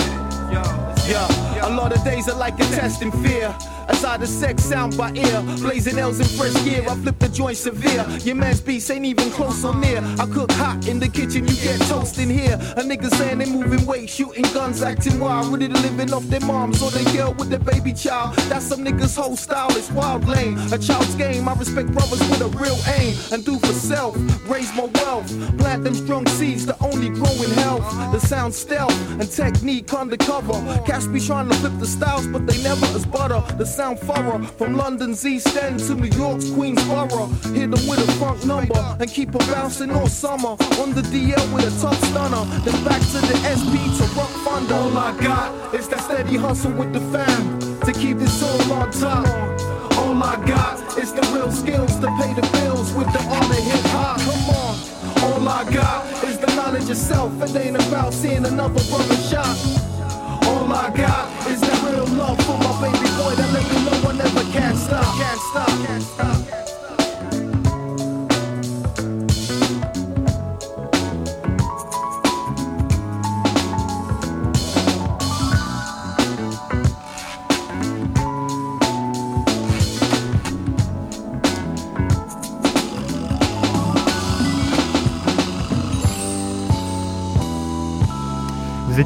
Yeah, 1.07 1.67
a 1.67 1.71
lot 1.73 1.95
of 1.95 2.03
days 2.03 2.27
are 2.27 2.35
like 2.35 2.55
a 2.55 2.67
test 2.75 3.01
in 3.01 3.11
fear. 3.11 3.55
As 3.89 4.05
I 4.05 4.17
the 4.17 4.27
sex 4.27 4.63
sound 4.63 4.95
by 4.95 5.11
ear, 5.13 5.41
blazing 5.57 5.97
L's 5.97 6.19
in 6.19 6.27
fresh 6.37 6.53
gear. 6.63 6.85
I 6.87 6.95
flip 6.95 7.17
the 7.17 7.27
joint 7.27 7.57
severe. 7.57 8.05
Your 8.23 8.35
man's 8.35 8.61
beats 8.61 8.89
ain't 8.91 9.05
even 9.05 9.31
close 9.31 9.65
or 9.65 9.75
near. 9.75 9.97
I 10.19 10.27
cook 10.27 10.51
hot 10.51 10.87
in 10.87 10.99
the 10.99 11.07
kitchen, 11.07 11.47
you 11.47 11.55
get 11.55 11.81
toast 11.87 12.19
in 12.19 12.29
here. 12.29 12.53
A 12.77 12.83
nigga 12.83 13.09
saying 13.09 13.39
they 13.39 13.49
moving 13.49 13.85
weight, 13.87 14.09
shooting 14.09 14.43
guns, 14.53 14.83
acting 14.83 15.19
wild. 15.19 15.59
It 15.61 15.71
living 15.71 16.13
off 16.13 16.23
their 16.25 16.39
moms 16.41 16.81
or 16.83 16.91
their 16.91 17.13
girl 17.15 17.33
with 17.33 17.49
their 17.49 17.59
baby 17.59 17.91
child. 17.91 18.35
That's 18.49 18.65
some 18.65 18.85
niggas' 18.85 19.17
whole 19.17 19.35
style, 19.35 19.71
it's 19.71 19.91
wild 19.91 20.27
lame. 20.27 20.57
A 20.71 20.77
child's 20.77 21.15
game, 21.15 21.49
I 21.49 21.53
respect 21.55 21.91
brothers 21.91 22.19
with 22.29 22.41
a 22.41 22.49
real 22.57 22.77
aim. 22.99 23.15
And 23.31 23.43
do 23.43 23.57
for 23.57 23.73
self, 23.73 24.15
raise 24.47 24.71
my 24.75 24.85
wealth. 25.01 25.27
Plant 25.57 25.83
them 25.83 25.95
strong 25.95 26.27
seeds 26.27 26.67
that 26.67 26.77
only 26.79 27.09
grow 27.09 27.31
in 27.31 27.51
health. 27.51 27.83
The 28.13 28.19
sound 28.19 28.53
stealth 28.53 28.95
and 29.19 29.29
technique 29.29 29.91
undercover. 29.93 30.53
Cats 30.85 31.07
be 31.07 31.19
trying 31.19 31.49
to 31.49 31.55
flip 31.55 31.73
the 31.79 31.87
styles, 31.87 32.27
but 32.27 32.45
they 32.45 32.61
never 32.61 32.85
as 32.87 33.05
butter. 33.05 33.41
The 33.57 33.65
sound 33.79 33.99
thorough 33.99 34.43
from 34.57 34.75
London's 34.75 35.25
East 35.25 35.55
End 35.55 35.79
to 35.79 35.95
New 35.95 36.11
York's 36.17 36.49
Queens 36.51 36.81
Queensboro. 36.81 37.31
Hit 37.55 37.71
them 37.71 37.87
with 37.87 37.99
a 37.99 38.11
funk 38.19 38.43
number 38.45 38.97
and 38.99 39.09
keep 39.09 39.31
them 39.31 39.47
bouncing 39.47 39.89
all 39.89 40.07
summer. 40.07 40.53
On 40.81 40.91
the 40.91 41.01
DL 41.13 41.45
with 41.53 41.63
a 41.63 41.71
tough 41.81 41.97
stunner. 42.09 42.43
Then 42.65 42.83
back 42.83 42.99
to 43.13 43.19
the 43.29 43.37
SP 43.55 43.75
to 43.97 44.03
rock 44.19 44.31
thunder. 44.43 44.75
Oh 44.75 44.91
all 44.91 44.97
I 44.97 45.15
got 45.21 45.73
is 45.73 45.87
that 45.87 46.01
steady 46.01 46.35
hustle 46.35 46.73
with 46.73 46.91
the 46.91 46.99
fam 47.11 47.79
to 47.85 47.93
keep 47.93 48.17
this 48.17 48.43
all 48.43 48.73
on 48.73 48.91
top. 48.91 49.25
Oh 49.25 50.11
all 50.11 50.23
I 50.23 50.35
got 50.45 50.97
is 50.97 51.13
the 51.13 51.21
real 51.33 51.49
skills 51.49 51.95
to 52.01 52.07
pay 52.19 52.33
the 52.33 52.45
bills 52.59 52.91
with 52.91 53.07
the 53.13 53.23
art 53.31 53.45
of 53.45 53.63
hip 53.71 53.85
hop. 53.95 54.19
Come 54.27 54.55
on. 54.59 54.75
Oh 55.23 55.39
all 55.39 55.47
I 55.47 55.63
got 55.71 56.23
is 56.25 56.37
the 56.37 56.53
knowledge 56.57 56.89
of 56.89 56.97
self. 56.97 57.31
It 57.43 57.55
ain't 57.55 57.77
about 57.87 58.13
seeing 58.13 58.45
another 58.45 58.83
brother 58.89 59.15
shot. 59.31 59.55
All 60.49 60.73
I 60.73 60.91
got 60.93 61.38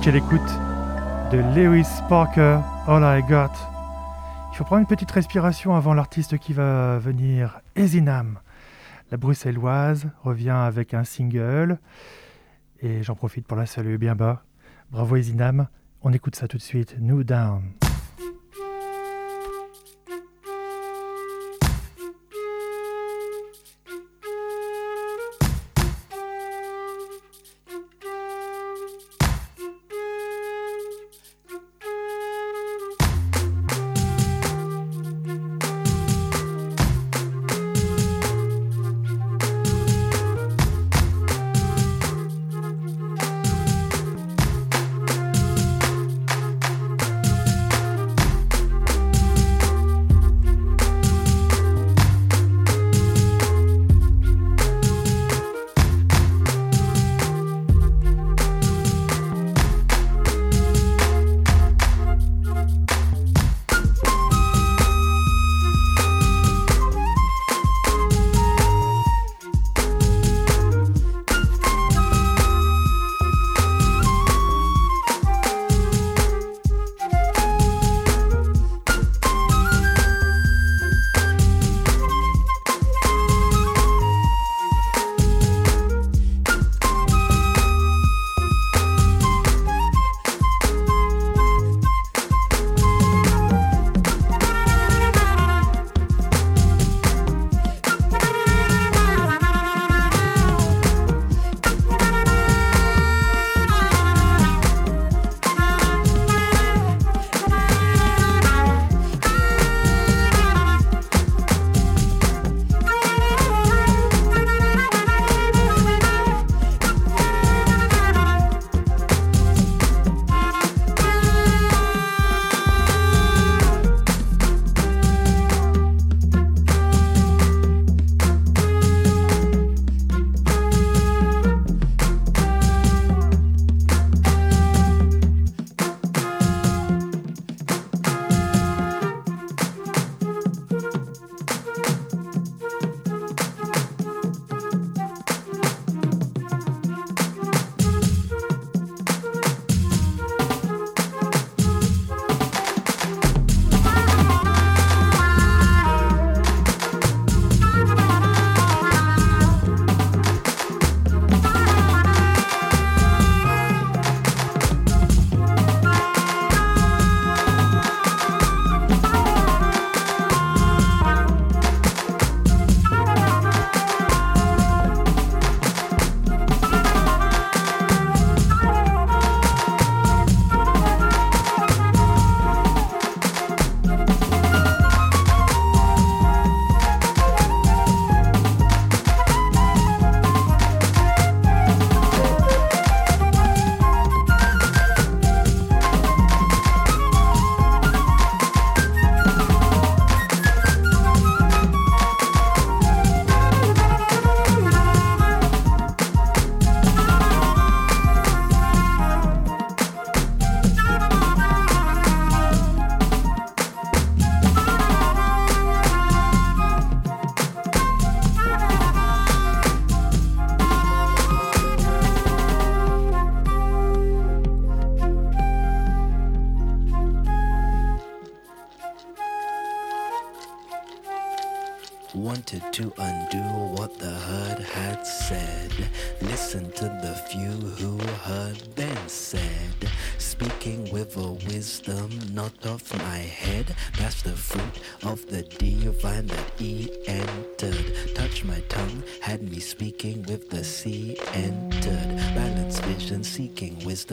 à 0.07 0.11
l'écoute 0.11 0.41
de 1.31 1.37
Lewis 1.55 1.87
Parker, 2.09 2.59
All 2.87 3.19
I 3.19 3.23
Got. 3.23 3.51
Il 4.51 4.57
faut 4.57 4.65
prendre 4.65 4.81
une 4.81 4.87
petite 4.87 5.11
respiration 5.11 5.75
avant 5.75 5.93
l'artiste 5.93 6.37
qui 6.39 6.51
va 6.51 6.97
venir, 6.99 7.61
Ezinam. 7.77 8.39
La 9.11 9.17
bruxelloise 9.17 10.09
revient 10.23 10.49
avec 10.49 10.93
un 10.93 11.05
single. 11.05 11.79
Et 12.81 13.01
j'en 13.01 13.15
profite 13.15 13.47
pour 13.47 13.55
la 13.55 13.65
saluer 13.65 13.97
bien 13.97 14.15
bas. 14.15 14.43
Bravo 14.91 15.15
Ezinam. 15.15 15.67
On 16.01 16.11
écoute 16.11 16.35
ça 16.35 16.49
tout 16.49 16.57
de 16.57 16.61
suite. 16.61 16.97
New 16.99 17.23
Down. 17.23 17.61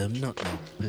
Wisdom, 0.00 0.20
not 0.20 0.36
no 0.78 0.79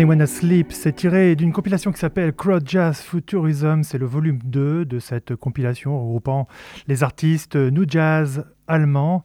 Only 0.00 0.08
When 0.08 0.22
I 0.22 0.26
Sleep, 0.26 0.72
c'est 0.72 0.94
tiré 0.94 1.36
d'une 1.36 1.52
compilation 1.52 1.92
qui 1.92 1.98
s'appelle 1.98 2.32
Crowd 2.32 2.66
Jazz 2.66 3.02
Futurism. 3.02 3.82
C'est 3.82 3.98
le 3.98 4.06
volume 4.06 4.38
2 4.42 4.86
de 4.86 4.98
cette 4.98 5.36
compilation 5.36 6.00
regroupant 6.00 6.48
les 6.88 7.02
artistes 7.02 7.54
New 7.54 7.84
Jazz 7.86 8.46
allemands 8.66 9.22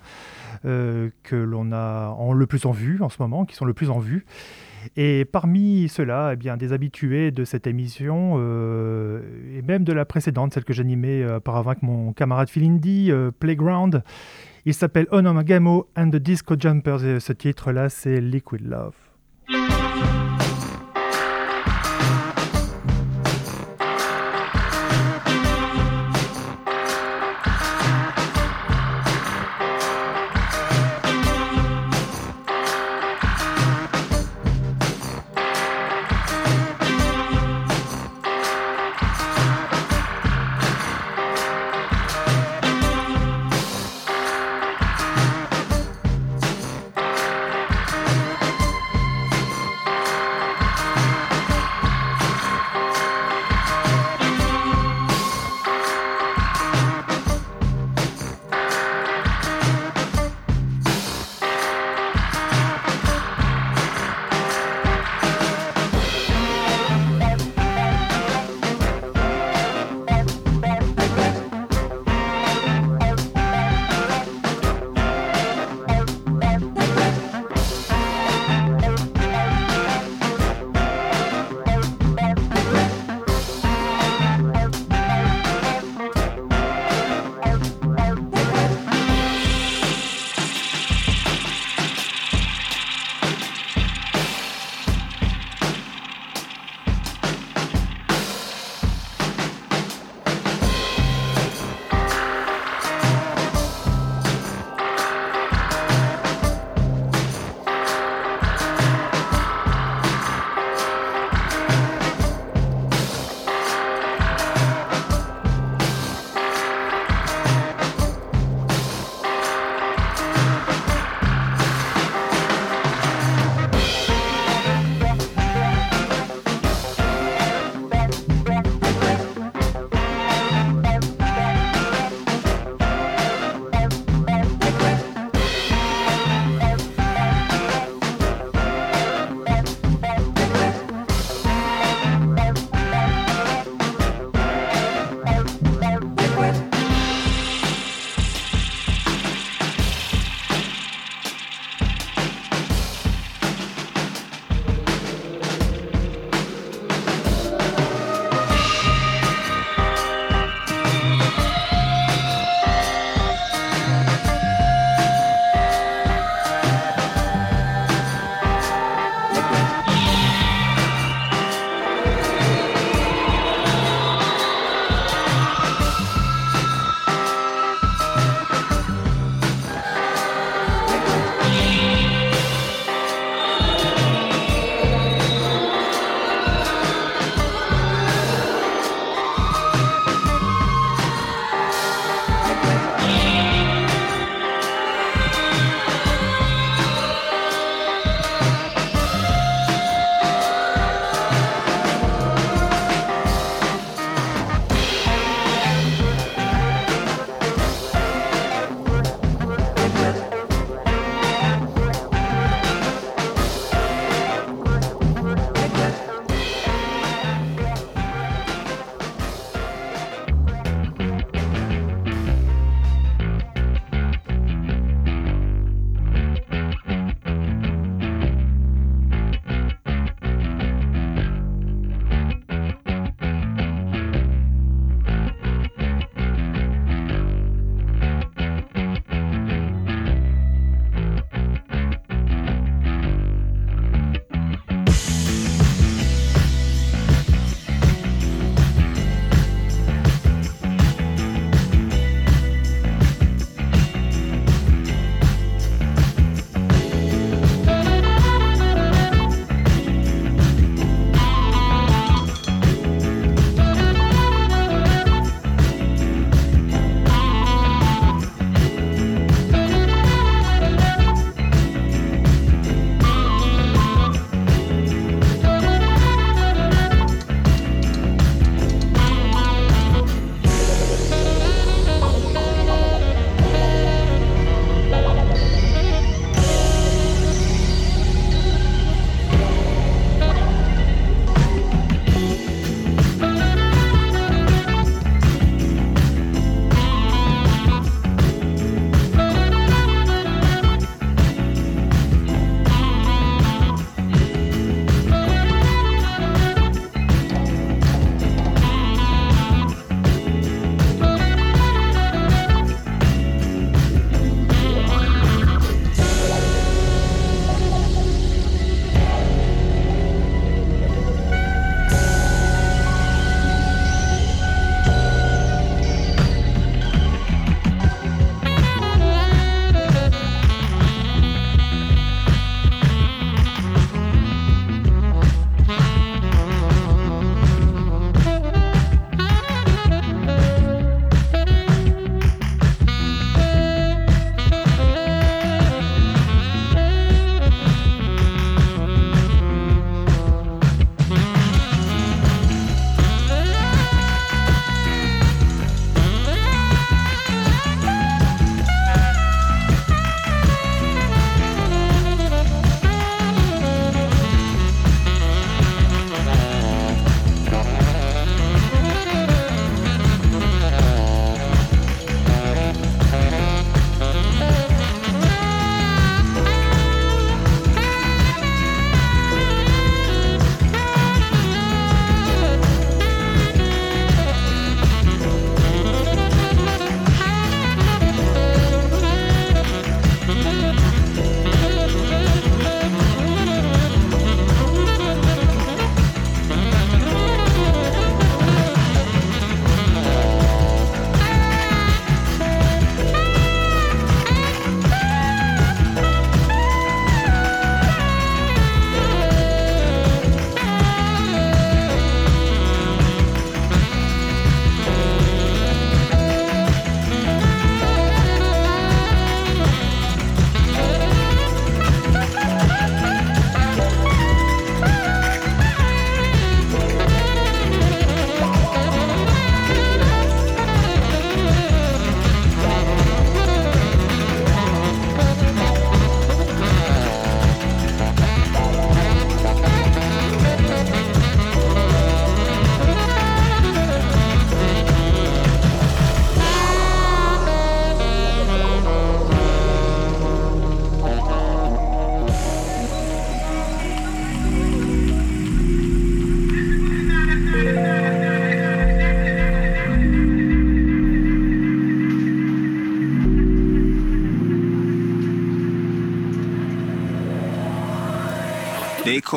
euh, 0.65 1.11
que 1.23 1.37
l'on 1.37 1.71
a 1.71 2.09
en 2.17 2.33
le 2.33 2.45
plus 2.45 2.65
en 2.65 2.71
vue 2.71 3.01
en 3.01 3.07
ce 3.07 3.21
moment, 3.21 3.45
qui 3.45 3.55
sont 3.55 3.63
le 3.63 3.73
plus 3.73 3.89
en 3.89 3.99
vue. 3.99 4.25
Et 4.97 5.23
parmi 5.23 5.87
ceux-là, 5.87 6.31
eh 6.33 6.35
bien, 6.35 6.57
des 6.57 6.73
habitués 6.73 7.31
de 7.31 7.45
cette 7.45 7.67
émission, 7.67 8.35
euh, 8.39 9.21
et 9.57 9.61
même 9.61 9.85
de 9.85 9.93
la 9.93 10.03
précédente, 10.03 10.53
celle 10.53 10.65
que 10.65 10.73
j'animais 10.73 11.21
euh, 11.21 11.37
auparavant 11.37 11.69
avec 11.69 11.83
mon 11.83 12.11
camarade 12.11 12.49
Philindi, 12.49 13.13
euh, 13.13 13.31
Playground, 13.31 14.03
il 14.65 14.73
s'appelle 14.73 15.07
Onomagamo 15.11 15.87
and 15.95 16.09
the 16.09 16.17
Disco 16.17 16.55
Jumpers 16.59 17.05
et 17.05 17.21
ce 17.21 17.31
titre-là, 17.31 17.87
c'est 17.87 18.19
Liquid 18.19 18.67
Love. 18.67 18.95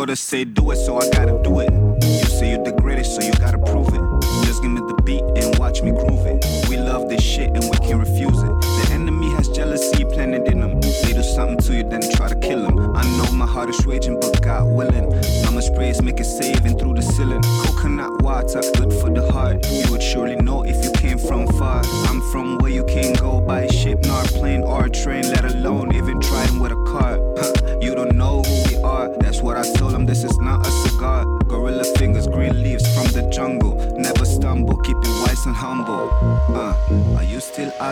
They 0.07 0.15
say 0.15 0.45
do 0.45 0.71
it, 0.71 0.77
so 0.77 0.97
I 0.97 1.11
gotta 1.11 1.39
do 1.43 1.61
it. 1.61 1.71
You 2.03 2.25
say 2.25 2.53
you're 2.53 2.65
the 2.65 2.73
greatest, 2.73 3.17
so 3.17 3.21
you 3.21 3.33
gotta 3.33 3.59
prove 3.59 3.89
it. 3.89 4.01
Just 4.47 4.63
give 4.63 4.71
me 4.71 4.81
the 4.81 5.03
beat 5.03 5.23
and 5.37 5.59
watch 5.59 5.83
me 5.83 5.91
groove 5.91 6.25
it. 6.25 6.43
We 6.71 6.79
love 6.79 7.11
this 7.11 7.23
shit 7.23 7.51
and 7.51 7.65
we 7.65 7.77
can't 7.87 8.01
refuse 8.01 8.43
it. 8.43 8.49
The 8.61 8.89
enemy 8.93 9.29
has 9.35 9.49
jealousy 9.49 10.05
planted 10.05 10.49
in 10.49 10.61
them. 10.61 10.81
They 10.81 11.13
do 11.13 11.23
something 11.23 11.59
to 11.59 11.77
you, 11.77 11.83
then 11.83 12.01
try 12.15 12.29
to 12.29 12.37
kill 12.37 12.63
them. 12.63 12.97
I 12.97 13.03
know 13.19 13.31
my 13.33 13.45
heart 13.45 13.69
is 13.69 13.85
raging, 13.85 14.19
but 14.19 14.41
God 14.41 14.65
willing. 14.73 15.13
I'ma 15.47 15.61
spray 15.61 15.91
it, 15.91 16.03
make 16.03 16.21
it 16.21 16.25
saving 16.25 16.79
through 16.79 16.95
the 16.95 17.03
ceiling. 17.03 17.43
Coconut 17.67 18.23
water, 18.23 18.63
good 18.77 18.93
for 19.01 19.11
the 19.11 19.31
heart. 19.31 19.67
You 19.71 19.91
would 19.91 20.03
surely 20.03 20.37
know 20.37 20.63
if 20.63 20.83
you 20.83 20.93
came 20.93 21.19
from 21.19 21.47
far. 21.59 21.83
I'm 22.09 22.23
from 22.33 22.59
where 22.59 22.71
you 22.71 22.85
can't 22.87 23.21
go 23.21 23.43
by 23.43 23.67
ship, 23.67 23.99
nor 24.07 24.23
plane 24.25 24.63
or 24.63 24.89
train, 24.89 25.25
let 25.25 25.45
alone 25.45 25.95
even 25.95 26.19
trying 26.21 26.61
with 26.61 26.73
a 26.73 26.78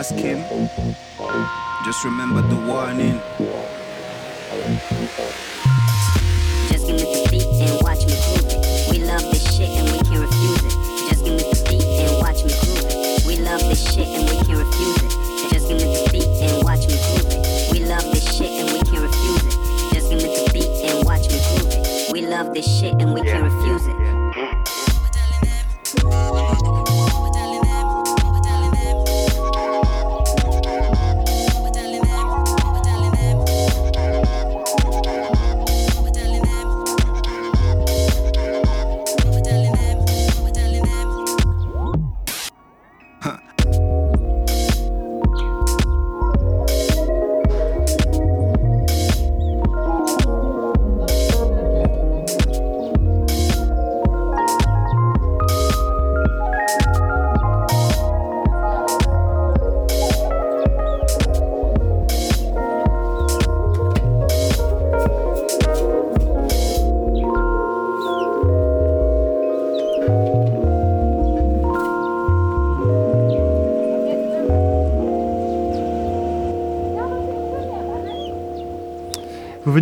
still 0.03 0.41
asking? 0.41 0.69
Just 1.85 2.03
remember 2.03 2.41
the 2.41 2.55
warning. 2.67 3.21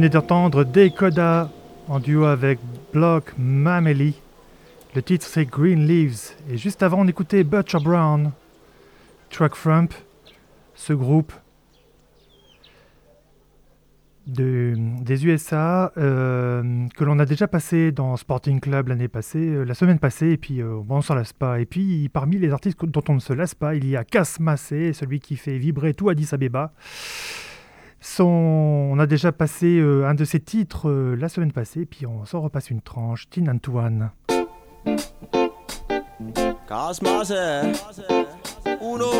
Venez 0.06 0.14
d'entendre 0.14 0.64
Decoda 0.64 1.50
en 1.88 2.00
duo 2.00 2.26
avec 2.26 2.60
Block 2.94 3.34
Mameli. 3.40 4.14
Le 4.94 5.02
titre 5.02 5.26
c'est 5.26 5.46
Green 5.46 5.88
Leaves. 5.88 6.36
Et 6.48 6.58
juste 6.60 6.84
avant, 6.84 7.00
on 7.00 7.08
écoutait 7.08 7.44
Butcher 7.44 7.80
Brown, 7.80 8.32
Truck 9.32 9.56
Frump, 9.56 9.96
ce 10.76 10.94
groupe 10.94 11.34
de- 14.28 14.76
des 15.02 15.26
USA 15.26 15.92
euh, 15.98 16.88
que 16.96 17.04
l'on 17.04 17.18
a 17.18 17.26
déjà 17.26 17.48
passé 17.48 17.92
dans 17.92 18.16
Sporting 18.16 18.60
Club 18.60 18.90
l'année 18.90 19.08
passée, 19.08 19.40
euh, 19.40 19.64
la 19.64 19.74
semaine 19.74 19.98
passée, 19.98 20.30
et 20.34 20.38
puis 20.38 20.62
euh, 20.62 20.82
bon, 20.86 20.98
on 20.98 21.02
s'en 21.02 21.16
lasse 21.16 21.34
pas. 21.34 21.60
Et 21.60 21.66
puis 21.66 22.10
parmi 22.10 22.38
les 22.38 22.52
artistes 22.52 22.86
dont 22.86 23.04
on 23.10 23.16
ne 23.16 23.20
se 23.20 23.34
lasse 23.34 23.56
pas, 23.56 23.74
il 23.74 23.88
y 23.88 23.98
a 23.98 24.04
Cass 24.04 24.40
Massé, 24.40 24.94
celui 24.94 25.20
qui 25.20 25.36
fait 25.36 25.58
vibrer 25.58 25.96
tout 25.96 26.10
Addis 26.10 26.30
Abeba. 26.32 26.74
Son... 28.05 28.25
On 28.93 28.99
a 28.99 29.07
déjà 29.07 29.33
passé 29.33 29.79
euh, 29.79 30.09
un 30.09 30.15
de 30.15 30.25
ses 30.25 30.41
titres 30.41 30.89
euh, 30.89 31.17
la 31.17 31.29
semaine 31.29 31.53
passée, 31.53 31.87
puis 31.87 32.07
on 32.07 32.25
s'en 32.25 32.41
repasse 32.41 32.71
une 32.71 32.81
tranche. 32.81 33.29
Tin 33.31 33.47
Antoine. 33.49 34.11
Casmase 36.69 37.35
Uno 38.81 39.11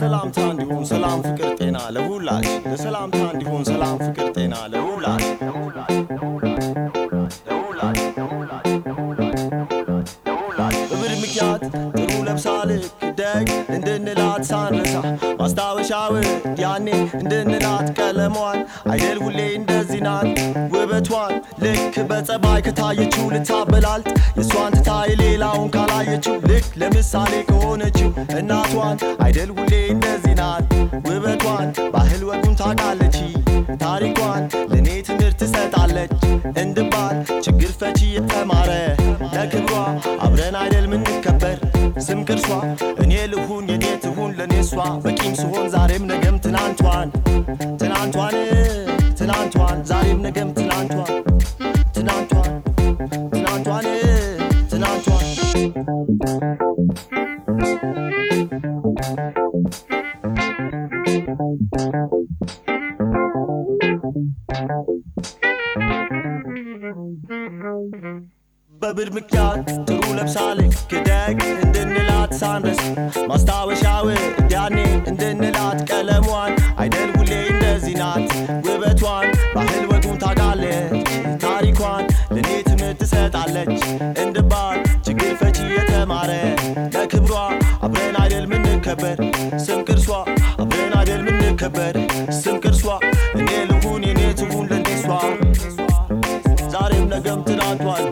ሰላምታ 0.00 0.38
እንዲሁም 0.52 0.82
ሰላም 0.90 1.18
ፍቅር 1.26 1.50
ጤና 1.58 1.76
ለሁላች 1.94 2.48
ለሰላምታ 2.70 3.20
እንዲሁም 3.34 3.62
ሰላም 3.70 3.96
ፍቅር 4.04 4.28
ጤና 4.36 4.54
ለሁላች 4.72 5.24
በብር 10.90 11.12
ምክንያት 11.22 11.62
ጥሩ 11.98 12.10
ለብሳ 12.28 12.48
ልክ 12.70 12.99
ደግ 13.19 13.45
እንድንላት 13.75 14.43
ሳንረሳ 14.49 14.95
ማስታወሻው 15.39 16.13
ያኔ 16.61 16.87
እንድንላት 17.19 17.87
ቀለሟን 17.97 18.59
አይደል 18.91 19.19
ሁሌ 19.25 19.39
እንደዚህ 19.59 20.01
ናት 20.07 20.29
ውበቷን። 20.73 21.33
ልክ 21.63 21.79
በጸባይ 22.11 22.59
ከታየችው 22.67 23.25
ልታበላልጥ 23.33 24.07
የእሷን 24.37 24.75
ትታ 24.77 24.89
የሌላውን 25.11 25.69
ካላየችው 25.75 26.35
ልክ 26.51 26.67
ለምሳሌ 26.81 27.33
ከሆነችው 27.49 28.09
እናቷን 28.39 28.97
አይደል 29.25 29.51
ሁሌ 29.57 29.73
እንደዚህ 29.95 30.35
ናት 30.41 30.67
ውበቷን። 31.07 31.67
ባህል 31.95 32.23
ወጉን 32.29 32.55
ታውቃለች 32.61 33.17
ታሪኳን 33.81 34.41
ለእኔ 34.71 34.89
ትምህርት 35.07 35.37
ትሰጣለች 35.41 36.13
እንድባል 36.61 37.15
ችግር 37.45 37.71
ፈቺ 37.79 37.99
የተማረ 38.15 38.71
ለክብሯ 39.35 39.75
አብረን 40.25 40.55
አይደል 40.61 40.85
ምንከበር 40.91 41.57
ስም 42.05 42.19
ቅርሷ 42.27 42.47
እኔ 43.03 43.13
ልሁን 43.31 43.65
የኔ 43.71 43.85
ትሁን 44.03 44.31
ለእኔ 44.37 44.53
እሷ 44.63 44.73
በቂም 45.03 45.33
ስሆን 45.41 45.65
ዛሬም 45.73 46.03
ነገም 46.11 46.37
ትናንቷን 46.45 47.09
ትናንቷን 47.81 48.35
ትናንቷን 49.19 49.79
ዛሬም 49.91 50.19
ነገም 50.27 50.51
ትናንቷን 50.57 51.11
ትናንቷን 51.95 52.51
ትናንቷን 53.33 53.87
ትናንቷን 54.71 55.27
በብር 68.81 69.09
ምክንያት 69.15 69.57
ጥሩ 69.87 70.03
ለብሳለች 70.17 70.75
ክደግ 70.91 71.39
እንድንላት 71.57 72.31
ሳንረስ 72.39 72.79
ማስታወሻው 73.29 74.05
ያኔ 74.53 74.77
እንድንላት 75.11 75.79
ቀለሟን 75.89 76.53
አይደል 76.83 77.09
ሁሌ 77.17 77.31
እንደዚህ 77.51 77.95
ናት 78.01 78.31
ውበቷን 78.67 79.27
ባህል 79.55 79.83
ወጉን 79.91 80.17
ታውቃለች 80.23 81.09
ታሪኳን 81.45 82.03
ለእኔ 82.35 82.49
ትምህርት 82.69 82.99
ትሰጣለች 83.03 83.77
እንድባል 84.23 84.79
ችግር 85.07 85.31
ፈቺ 85.41 85.59
የተማረ 85.75 86.31
ለክብሯ 86.95 87.35
አብረን 87.87 88.17
አይደል 88.23 88.47
ምንከበር 88.53 89.19
ስም 89.65 89.81
ቅርሷ 89.89 90.09
አብረን 90.63 90.95
አይደል 91.01 91.23
ምንከበር 91.29 91.97
ስም 92.41 92.57
ቅርሷ 92.65 92.85
እኔ 93.39 93.49
ልሁን 93.71 94.05
የኔ 94.09 94.23
ትሁን 94.41 94.65
ለእኔሷ 94.71 95.07
ዛሬም 96.73 97.05
ነገም 97.13 97.41
ትናንቷን 97.47 98.05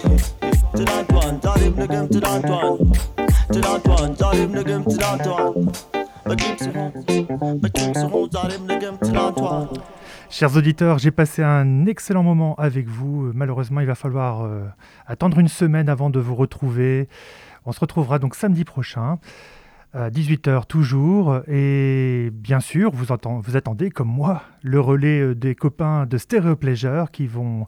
Chers 10.30 10.56
auditeurs, 10.56 10.98
j'ai 11.00 11.12
passé 11.12 11.44
un 11.44 11.86
excellent 11.86 12.24
moment 12.24 12.56
avec 12.56 12.88
vous. 12.88 13.32
Malheureusement, 13.34 13.82
il 13.82 13.88
va 13.88 13.96
falloir 13.96 14.44
euh, 14.44 14.64
attendre 15.06 15.40
une 15.40 15.48
semaine 15.48 15.90
avant 15.90 16.10
de 16.10 16.20
vous 16.20 16.36
retrouver. 16.36 17.08
On 17.66 17.72
se 17.72 17.80
retrouvera 17.80 18.20
donc 18.20 18.36
samedi 18.36 18.64
prochain 18.64 19.20
à 19.94 20.10
18h 20.10 20.66
toujours. 20.66 21.42
Et 21.48 22.30
bien 22.34 22.60
sûr, 22.60 22.92
vous, 22.92 23.12
attendez, 23.12 23.90
comme 23.90 24.10
moi, 24.10 24.44
le 24.62 24.80
relais 24.80 25.20
euh, 25.22 25.36
des 25.36 25.56
copains 25.56 26.06
de 26.06 26.18
Stéréo 26.18 26.56
qui 27.12 27.28
vont 27.28 27.68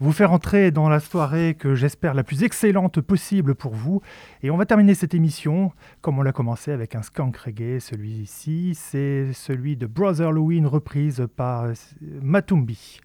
vous 0.00 0.12
faire 0.12 0.32
entrer 0.32 0.70
dans 0.70 0.88
la 0.88 1.00
soirée 1.00 1.54
que 1.58 1.74
j'espère 1.74 2.14
la 2.14 2.24
plus 2.24 2.42
excellente 2.42 3.00
possible 3.00 3.54
pour 3.54 3.74
vous. 3.74 4.02
Et 4.42 4.50
on 4.50 4.56
va 4.56 4.66
terminer 4.66 4.94
cette 4.94 5.14
émission 5.14 5.72
comme 6.00 6.18
on 6.18 6.22
l'a 6.22 6.32
commencé 6.32 6.72
avec 6.72 6.94
un 6.94 7.02
skunk 7.02 7.36
reggae. 7.36 7.80
Celui-ci, 7.80 8.74
c'est 8.74 9.32
celui 9.32 9.76
de 9.76 9.86
Brother 9.86 10.32
Louie, 10.32 10.64
reprise 10.64 11.26
par 11.36 11.64
euh, 11.64 11.74
Matumbi. 12.22 13.00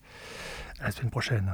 À 0.79 0.85
la 0.85 0.91
semaine 0.91 1.11
prochaine. 1.11 1.51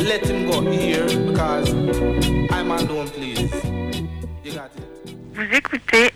Let 0.00 0.26
him 0.26 0.50
go 0.50 0.60
here 0.70 1.06
because 1.26 1.70
I'm 2.50 2.70
alone, 2.70 3.08
please. 3.08 3.52
You 4.44 4.52
got 4.52 4.70
it. 4.76 5.16
Vous 5.34 5.42
écoutez 5.54 6.11